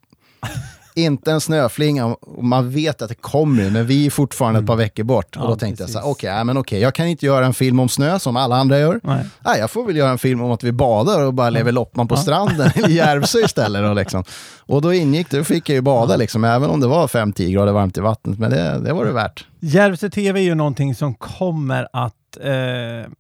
[0.95, 2.07] inte en snöflinga.
[2.07, 5.37] Och man vet att det kommer, men vi är fortfarande ett par veckor bort.
[5.37, 5.45] Mm.
[5.45, 6.13] Ja, och då tänkte jag så här, precis.
[6.17, 8.79] okej, ja, men okej, jag kan inte göra en film om snö som alla andra
[8.79, 9.01] gör.
[9.03, 9.25] Nej.
[9.41, 12.09] Nej, jag får väl göra en film om att vi badar och bara lever loppan
[12.09, 12.19] på Ja.
[12.21, 13.83] stranden i Järvsö istället.
[13.83, 14.25] Då, liksom.
[14.61, 17.53] Och då ingick det, då fick jag ju bada, liksom, även om det var 5-10
[17.53, 18.39] grader varmt i vattnet.
[18.39, 19.47] Men det, det var det värt.
[19.61, 23.11] Järvsö TV är ju någonting som kommer att eh,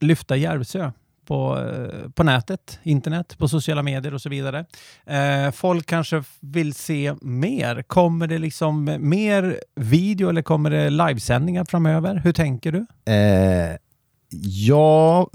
[0.00, 0.90] lyfta Järvsö
[1.30, 4.64] på, eh, på nätet, internet, på sociala medier och så vidare.
[5.06, 7.82] Eh, folk kanske vill se mer.
[7.82, 12.20] Kommer det liksom mer video eller kommer det livesändningar framöver?
[12.24, 13.12] Hur tänker du?
[13.12, 13.76] Eh,
[14.42, 15.30] ja,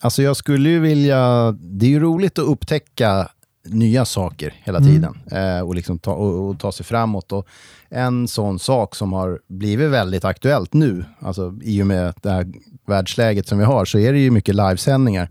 [0.00, 1.52] alltså jag skulle ju vilja...
[1.52, 3.28] Det är ju roligt att upptäcka
[3.64, 4.90] nya saker hela Mm.
[4.90, 7.32] tiden eh, och, liksom ta, och, och ta sig framåt.
[7.32, 7.46] Och
[7.88, 12.46] en sån sak som har blivit väldigt aktuellt nu, alltså i och med det här
[12.86, 15.30] världsläget som vi har, så är det ju mycket livesändningar.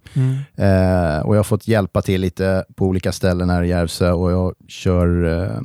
[0.56, 4.32] Eh, och jag har fått hjälpa till lite på olika ställen här i Järvsö och
[4.32, 5.62] jag kör eh,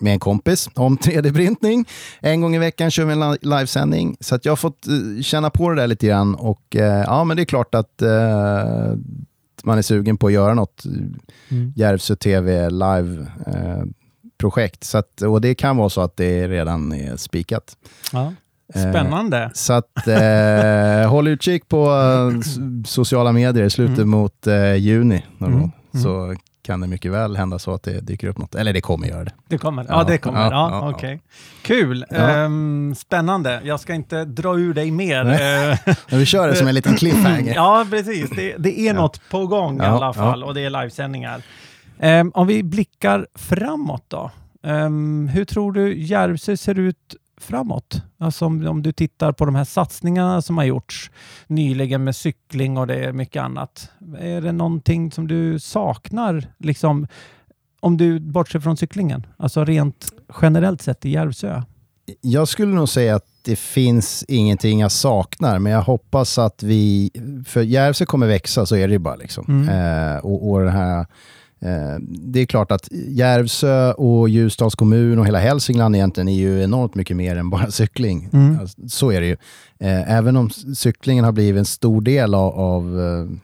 [0.00, 1.84] med en kompis om 3D-printning.
[2.20, 4.16] En gång i veckan kör vi en li- livesändning.
[4.20, 6.34] Så att jag har fått eh, känna på det där lite grann.
[6.34, 8.92] Och eh, ja, men det är klart att eh,
[9.64, 10.84] man är sugen på att göra något
[11.50, 11.72] Mm.
[11.76, 13.82] Järvsö TV live eh,
[15.22, 17.76] och det kan vara så att det redan är spikat.
[18.12, 18.32] Ja.
[18.74, 19.50] Spännande.
[19.54, 22.40] Så att eh, håll utkik på eh,
[22.86, 24.08] sociala medier i slutet Mm.
[24.10, 25.24] mot eh, juni.
[25.38, 26.02] någon Mm.
[26.02, 28.54] Så kan det mycket väl hända så att det dyker upp något.
[28.54, 29.32] Eller det kommer göra det.
[29.48, 29.84] Det kommer?
[29.88, 30.40] Ja, Ja, det kommer.
[30.40, 31.20] ja, Ja, ja, okej.
[31.62, 32.04] Kul.
[32.10, 33.60] Ehm, spännande.
[33.64, 35.20] Jag ska inte dra ur dig mer.
[35.20, 35.78] Eh,
[36.10, 37.54] Men vi kör det som en liten cliffhanger.
[37.54, 38.30] Ja, precis.
[38.30, 38.92] Det, det är Ja.
[38.92, 41.42] något på gång i alla fall och det är livesändningar.
[42.00, 44.30] Ehm, om vi blickar framåt då.
[44.62, 46.96] Ehm, hur tror du Järvsö ser ut
[47.42, 48.02] framåt?
[48.18, 51.10] Alltså om, om du tittar på de här satsningarna som har gjorts
[51.46, 53.90] nyligen med cykling och det är mycket annat.
[54.18, 57.06] Är det någonting som du saknar, liksom,
[57.80, 59.26] om du bortser från cyklingen?
[59.36, 61.62] Alltså rent generellt sett i Järvsö?
[62.20, 67.10] Jag skulle nog säga att det finns ingenting jag saknar, men jag hoppas att vi...
[67.46, 69.16] För Järvsö kommer växa, så är det ju bara.
[69.16, 69.44] Liksom.
[69.48, 69.68] Mm.
[69.68, 71.06] Eh, och, och det här...
[71.62, 76.62] Eh, det är klart att Järvsö och Ljusdals kommun och hela Hälsingland egentligen är ju
[76.62, 78.28] enormt mycket mer än bara cykling.
[78.32, 78.60] Mm.
[78.60, 79.36] Alltså, så är det ju.
[79.78, 83.38] Eh, även om cyklingen har blivit en stor del av, av eh,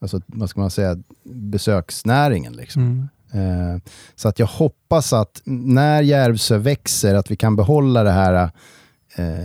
[0.00, 2.52] alltså, vad ska man säga, besöksnäringen.
[2.52, 3.08] Liksom.
[3.32, 3.80] Mm.
[4.14, 8.50] Så att jag hoppas att när Järvsö växer, att vi kan behålla det här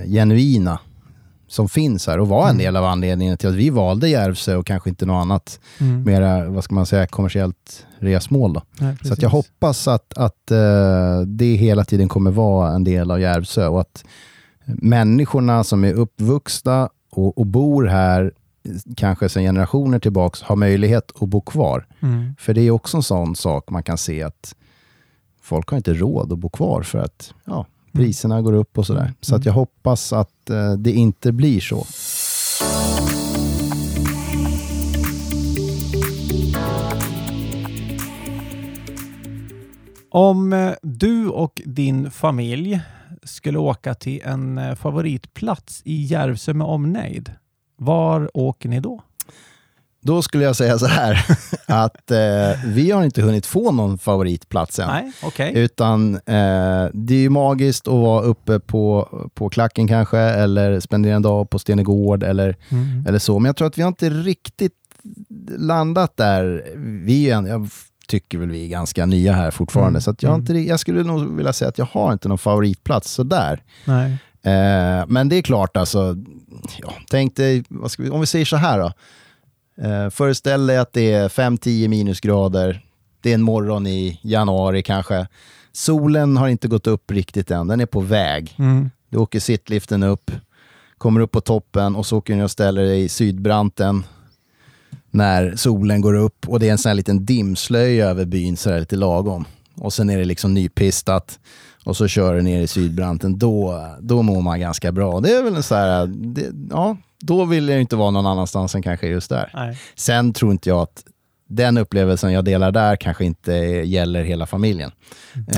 [0.07, 0.79] genuina
[1.47, 2.57] som finns här och vara en Mm.
[2.65, 6.03] del av anledningen till att vi valde Järvsö och kanske inte något annat Mm.
[6.03, 8.53] mera, vad ska man säga, kommersiellt resmål.
[8.53, 8.61] Då.
[8.79, 13.21] Nej, Så jag hoppas att, att eh, det hela tiden kommer vara en del av
[13.21, 14.03] Järvsö och att
[14.65, 18.31] människorna som är uppvuxna och, och bor här,
[18.97, 21.85] kanske sedan generationer tillbaks, har möjlighet att bo kvar.
[22.01, 22.35] Mm.
[22.39, 24.55] För det är också en sån sak man kan se att
[25.41, 27.65] folk har inte råd att bo kvar för att ja,
[27.97, 29.01] priserna går upp och sådär.
[29.01, 29.13] Mm.
[29.21, 31.85] Så att jag hoppas att eh, det inte blir så.
[40.09, 42.81] Om eh, du och din familj
[43.23, 47.31] skulle åka till en eh, favoritplats i Järvsö med omnejd,
[47.75, 49.01] var åker ni då?
[50.01, 51.25] Då skulle jag säga så här,
[51.65, 54.87] att eh, vi har inte hunnit få någon favoritplats än.
[54.87, 55.51] Nej, okej.
[55.55, 61.15] Utan eh, det är ju magiskt att vara uppe på, på klacken kanske, eller spendera
[61.15, 63.05] en dag på Stenegård eller, Mm.
[63.07, 63.39] eller så.
[63.39, 64.73] Men jag tror att vi har inte riktigt
[65.57, 66.63] landat där.
[67.05, 67.69] Vi är, jag
[68.07, 70.01] tycker väl vi är ganska nya här fortfarande, Mm.
[70.01, 70.39] så att jag, Mm.
[70.41, 73.63] inte, jag skulle nog vilja säga att jag har inte någon favoritplats sådär.
[73.85, 74.11] Nej.
[74.43, 76.15] Eh, men det är klart, alltså,
[76.77, 77.63] ja, tänk dig,
[77.97, 78.91] vi, om vi säger så här då.
[79.81, 82.81] Eh, föreställ dig att det är 5-10 minusgrader,
[83.21, 85.27] det är en morgon i januari kanske.
[85.71, 88.55] Solen har inte gått upp riktigt än, den är på väg.
[88.57, 88.89] Mm.
[89.09, 90.31] Du åker sittliften upp,
[90.97, 94.03] kommer upp på toppen och så åker du och ställer dig i sydbranten.
[95.11, 98.69] när solen går upp och det är en sån här liten dimslöja över byn, så
[98.69, 99.45] där lite lagom.
[99.75, 101.39] Och sen är det liksom nypistat
[101.83, 105.19] och så kör du ner i sydbranten, då, då mår man ganska bra.
[105.19, 108.75] Det är väl en så här, det, ja, då vill jag inte vara någon annanstans
[108.75, 109.51] än kanske just där.
[109.53, 109.77] Nej.
[109.95, 111.03] Sen tror inte jag att
[111.49, 113.53] den upplevelsen jag delar där kanske inte
[113.85, 114.91] gäller hela familjen.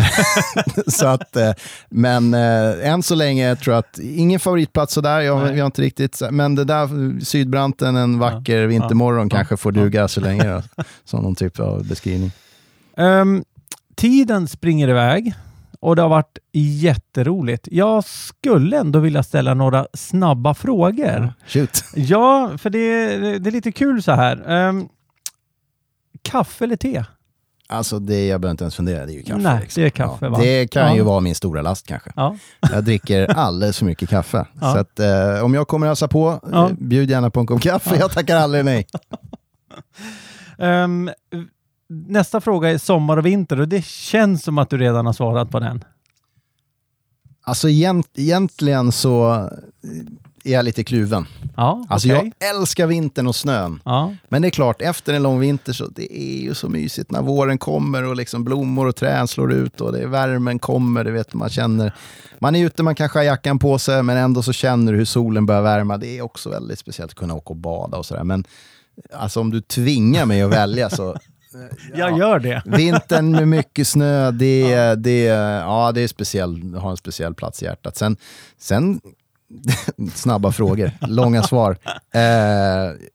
[0.88, 1.52] så att, eh,
[1.90, 5.58] men eh, än så länge tror jag att ingen favoritplats sådär, jag, Nej.
[5.58, 10.22] jag inte riktigt, men det där Sydbranten en vacker vintermorgon ja, kanske får duga så
[10.22, 12.32] länge då, som någon typ av beskrivning.
[12.98, 13.44] Ehm,
[13.96, 15.34] tiden springer iväg
[15.82, 17.68] och det har varit jätteroligt.
[17.72, 21.34] Jag skulle ändå vilja ställa några snabba frågor.
[21.48, 21.84] Shoot.
[21.96, 24.44] Ja, för det, det är lite kul så här.
[24.50, 24.88] Ehm,
[26.22, 27.04] kaffe eller te?
[27.72, 29.40] Alltså det, jag behöver inte ens fundera, det är ju kaffe.
[29.42, 29.82] Nej, liksom.
[29.82, 30.38] det är kaffe, ja?
[30.40, 30.96] Det kan Ja.
[30.96, 32.12] ju vara min stora last kanske.
[32.16, 32.36] Ja.
[32.72, 34.46] Jag dricker alldeles för mycket kaffe.
[34.62, 34.74] Ja.
[34.74, 36.70] Så att, eh, om jag kommer hälsa på, Ja.
[36.70, 37.96] eh, bjud gärna på en kopp kaffe.
[38.00, 38.88] Jag tackar aldrig nej.
[40.58, 41.10] Ehm,
[41.90, 45.50] nästa fråga är sommar och vinter och det känns som att du redan har svarat
[45.52, 45.84] på den.
[47.42, 49.50] Alltså egent, egentligen så
[50.44, 51.26] är jag lite kluven.
[51.58, 52.32] Ja, Alltså okej.
[52.40, 53.82] jag älskar vintern och snön.
[53.86, 57.12] Ja, Men det är klart, efter en lång vinter så det är ju så mysigt
[57.12, 61.04] när våren kommer och liksom blommor och träd slår ut och det, värmen kommer.
[61.04, 61.94] Du vet, man känner,
[62.40, 65.06] man är ute, man kanske har jackan på sig, men ändå så känner du hur
[65.06, 65.98] solen börjar värma.
[65.98, 68.24] Det är också väldigt speciellt att kunna åka och bada och sådär.
[68.24, 68.44] Men
[69.14, 71.16] alltså om du tvingar mig att välja så
[71.96, 72.62] jag gör det.
[72.66, 77.66] Vintern med mycket snö, det, det, ja, det är speciell, har en speciell plats i
[77.66, 77.98] hjärtat.
[77.98, 78.18] Sen,
[78.58, 79.02] sen
[80.14, 81.78] snabba frågor, långa svar.
[82.14, 82.22] Eh,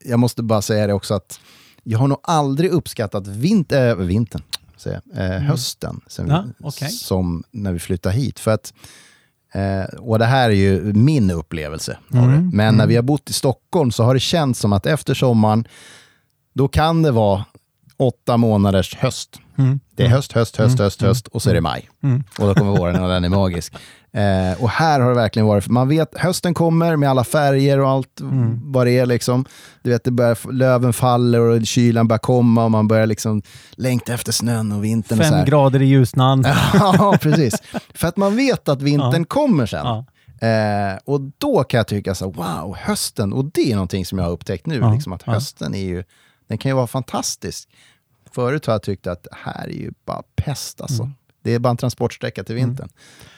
[0.04, 1.40] jag måste bara säga det också att
[1.82, 4.42] jag har nog aldrig uppskattat vint, äh, vintern,
[4.76, 6.88] säger jag, eh, hösten, sen, Ja, okej.
[6.88, 8.40] som när vi flyttade hit.
[8.40, 8.74] För att,
[9.54, 12.50] eh, och det här är ju min upplevelse Mm.
[12.54, 15.68] Men när vi har bott i Stockholm så har det känts som att efter sommaren,
[16.54, 17.44] då kan det vara
[17.98, 19.40] åtta månaders höst.
[19.58, 19.80] Mm.
[19.96, 21.88] Det är höst, höst, höst, höst, höst och så är det maj.
[22.02, 22.24] Mm.
[22.38, 23.74] Och då kommer våren och den är magisk.
[24.12, 27.88] Eh, och här har det verkligen varit, man vet, hösten kommer med alla färger och
[27.88, 28.72] allt Mm.
[28.72, 29.44] vad det är liksom.
[29.82, 33.42] Du vet, det börjar, löven faller och kylan börjar komma och man börjar liksom
[33.72, 35.18] längta efter snön och vintern.
[35.18, 35.46] och Fem här.
[35.46, 36.44] grader i Ljusnan.
[36.74, 37.62] ja, precis.
[37.94, 39.24] För att man vet att vintern Ja.
[39.28, 39.86] kommer sen.
[39.86, 40.04] Ja.
[40.48, 44.24] Eh, och då kan jag tycka så wow, hösten, och det är någonting som jag
[44.24, 46.04] har upptäckt nu, Ja, liksom att hösten är ju,
[46.48, 47.68] den kan ju vara fantastisk.
[48.34, 51.10] Förut har jag tyckt att här är ju bara pest alltså.
[51.42, 52.88] Det är bara en transportsträcka till vintern.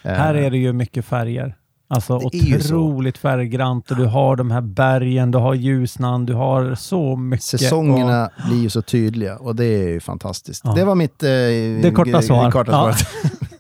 [0.02, 0.20] Eh, Mm.
[0.20, 1.56] Här är det ju mycket färger.
[1.88, 2.26] Alltså Det
[2.56, 7.44] otroligt färggrant och du har de här bergen, du har Ljusnan, du har så mycket.
[7.44, 10.62] Säsongerna blir ju så tydliga och det är ju fantastiskt.
[10.64, 10.72] Ja.
[10.74, 12.50] Det var mitt eh, Det korta svar.
[12.50, 12.94] korta Ja.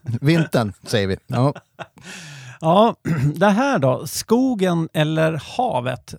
[0.20, 1.16] Vintern, säger vi.
[1.26, 1.48] Ja.
[1.48, 1.56] Och,
[2.60, 2.96] ja,
[3.36, 6.14] det här då, skogen eller havet?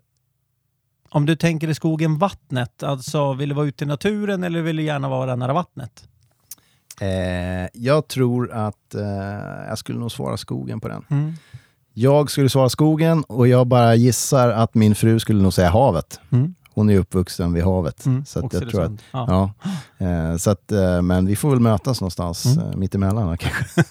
[1.09, 4.75] Om du tänker i skogen, vattnet, alltså vill du vara ute i naturen eller vill
[4.75, 6.07] du gärna vara nära vattnet?
[7.01, 9.03] Eh, jag tror att eh,
[9.69, 11.05] jag skulle nog svara skogen på den.
[11.09, 11.33] Mm.
[11.93, 16.19] Jag skulle svara skogen och jag bara gissar att min fru skulle nog säga havet.
[16.31, 16.55] Mm.
[16.77, 18.05] Hon är uppvuxen vid havet.
[18.05, 18.25] Mm.
[18.25, 19.53] Så att jag tror att, ja.
[19.99, 22.67] ja, eh, så att, eh, men vi får väl mötas någonstans Mm.
[22.69, 23.83] eh, mittemellan kanske.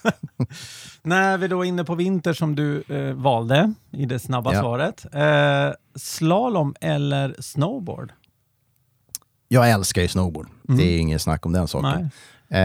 [1.03, 4.61] När vi då är inne på vinter som du eh, valde i det snabba Ja.
[4.61, 5.07] svaret.
[5.13, 8.13] Eh, slalom eller snowboard?
[9.49, 10.47] Jag älskar ju snowboard.
[10.69, 10.79] Mm.
[10.79, 12.11] Det är ingen snack om den saken.
[12.49, 12.61] Eh,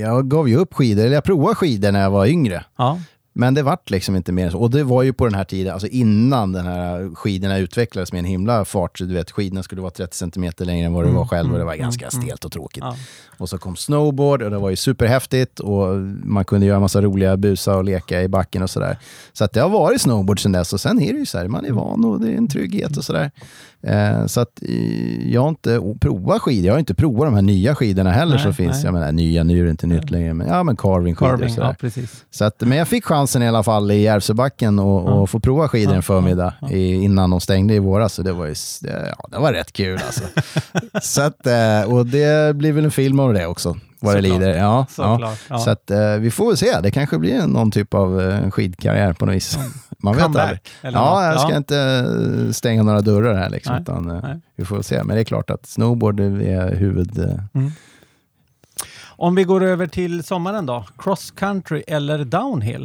[0.00, 2.64] jag gav ju upp skidor, eller jag provade skidor när jag var yngre.
[2.76, 2.98] Ja.
[3.34, 4.58] Men det vart liksom inte mer än så.
[4.58, 8.18] Och det var ju på den här tiden, alltså innan den här skidorna utvecklades med
[8.18, 8.98] en himla fart.
[8.98, 11.58] Du vet, skidorna skulle vara 30 cm längre än vad det Mm, var själv och
[11.58, 12.84] det var mm, ganska mm, stelt och tråkigt.
[12.84, 12.96] ja.
[13.38, 15.88] Och så kom snowboard och det var ju superhäftigt och
[16.24, 18.98] man kunde göra massa roliga busa och leka i backen och sådär.
[19.32, 21.48] Så att det har varit snowboard sedan dess och sen är det ju så här,
[21.48, 23.30] man är van och det är en trygghet och sådär.
[23.86, 27.42] Eh, så att eh, jag har inte provat skidor, jag har inte provat de här
[27.42, 28.76] nya skidorna heller Nej, som finns.
[28.76, 28.84] nej.
[28.84, 31.38] Jag menar, nya, nu är det inte nytt längre, men ja men carving skidor och
[31.40, 32.24] Carving, ja precis.
[32.30, 35.26] Så att, men jag fick chansen i alla fall i Järvsöbacken och, Ja.
[35.26, 38.14] få prova skidor Ja, en förmiddag ja, innan de stängde i våras.
[38.14, 40.24] Så det var, ju, ja, det var rätt kul alltså.
[41.02, 43.76] så att, eh, och det blir väl en film av det också,
[44.06, 44.40] vad det Såklart.
[44.40, 44.58] lider.
[44.58, 44.86] Ja,
[45.48, 45.58] ja.
[45.58, 49.12] Så att, eh, vi får väl se, det kanske blir någon typ av eh, skidkarriär
[49.12, 49.58] på något vis.
[49.98, 50.60] Man vet aldrig.
[50.82, 51.78] Ja, jag ska inte
[52.46, 54.40] eh, stänga några dörrar här liksom, Nej, utan eh, nej.
[54.56, 55.04] vi får väl se.
[55.04, 57.18] Men det är klart att snowboard är huvud...
[57.18, 57.62] eh,
[59.06, 60.84] Om vi går över till sommaren då.
[60.98, 62.82] Cross country eller downhill?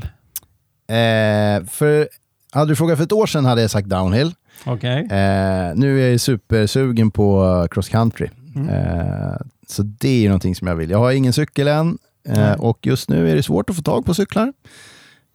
[0.90, 2.10] Eh, för,
[2.52, 4.34] hade du frågat för ett år sedan hade jag sagt downhill.
[4.66, 5.00] Okej.
[5.12, 8.28] Eh, nu är jag supersugen på cross country.
[8.58, 8.70] Mm.
[8.70, 9.36] Eh,
[9.68, 10.90] så det är ju någonting som jag vill.
[10.90, 11.98] Jag har ingen cykel än
[12.30, 14.54] eh, och just nu är det svårt att få tag på cyklar.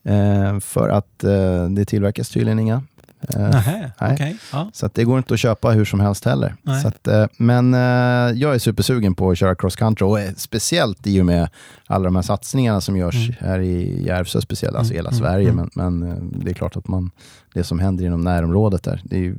[0.05, 2.83] Eh, för att eh, det tillverkas tydligen inga
[3.29, 4.13] Eh, Nähä, nej.
[4.15, 4.37] okej.
[4.53, 4.71] Ja.
[4.73, 6.55] Så det går inte att köpa hur som helst heller.
[6.85, 7.73] Att, eh, men
[8.39, 11.49] jag är supersugen på att köra cross country och speciellt i och med
[11.87, 13.35] alla de här satsningarna som görs Mm.
[13.41, 15.49] här i Järvsö speciellt, alltså Mm, hela mm, Sverige.
[15.51, 15.69] mm.
[15.75, 17.11] Men, men det är klart att man,
[17.55, 19.37] det som händer inom närområdet där, det är ju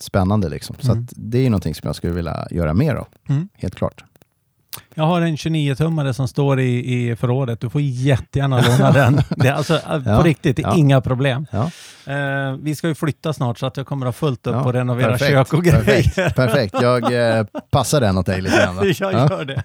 [0.00, 0.48] spännande.
[0.48, 0.76] Liksom.
[0.80, 1.06] Så Mm.
[1.10, 3.48] det är någonting som jag skulle vilja göra mer av, Mm.
[3.54, 4.04] helt klart.
[4.94, 7.60] Jag har en 29-tummare som står i, i förrådet.
[7.60, 9.20] Du får jättegärna låna den.
[9.36, 10.76] Det är alltså, Ja, på riktigt, det är ja.
[10.76, 11.46] inga problem.
[11.50, 11.70] Ja.
[12.12, 14.64] Eh, vi ska ju flytta snart så att jag kommer att ha fullt upp Ja,
[14.64, 15.84] och renovera perfekt, kök och grejer.
[15.84, 16.74] Perfekt, perfekt.
[16.82, 18.76] jag eh, passar den åt dig lite grann.
[18.98, 19.28] jag Ja.
[19.30, 19.62] gör det.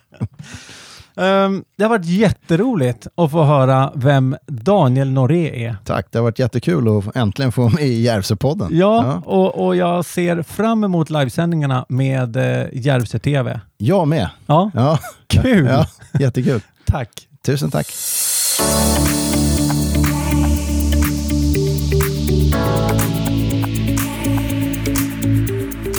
[1.18, 5.76] Ehm, det har varit jätteroligt att få höra vem Daniel Noré är.
[5.86, 8.70] Tack, det har varit jättekul att äntligen få med i Järvsöpodden.
[8.72, 13.60] Ja, Och, och jag ser fram emot livesändningarna med eh, Järvsö TV.
[13.78, 14.30] Jag med.
[14.46, 15.00] Ja, Ja.
[15.28, 15.66] kul!
[15.66, 15.86] Ja,
[16.20, 16.62] jättekul.
[16.86, 17.28] Tack!
[17.46, 17.88] Tusen tack.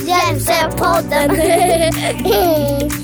[0.06, 1.30] Hjälpsöpodden!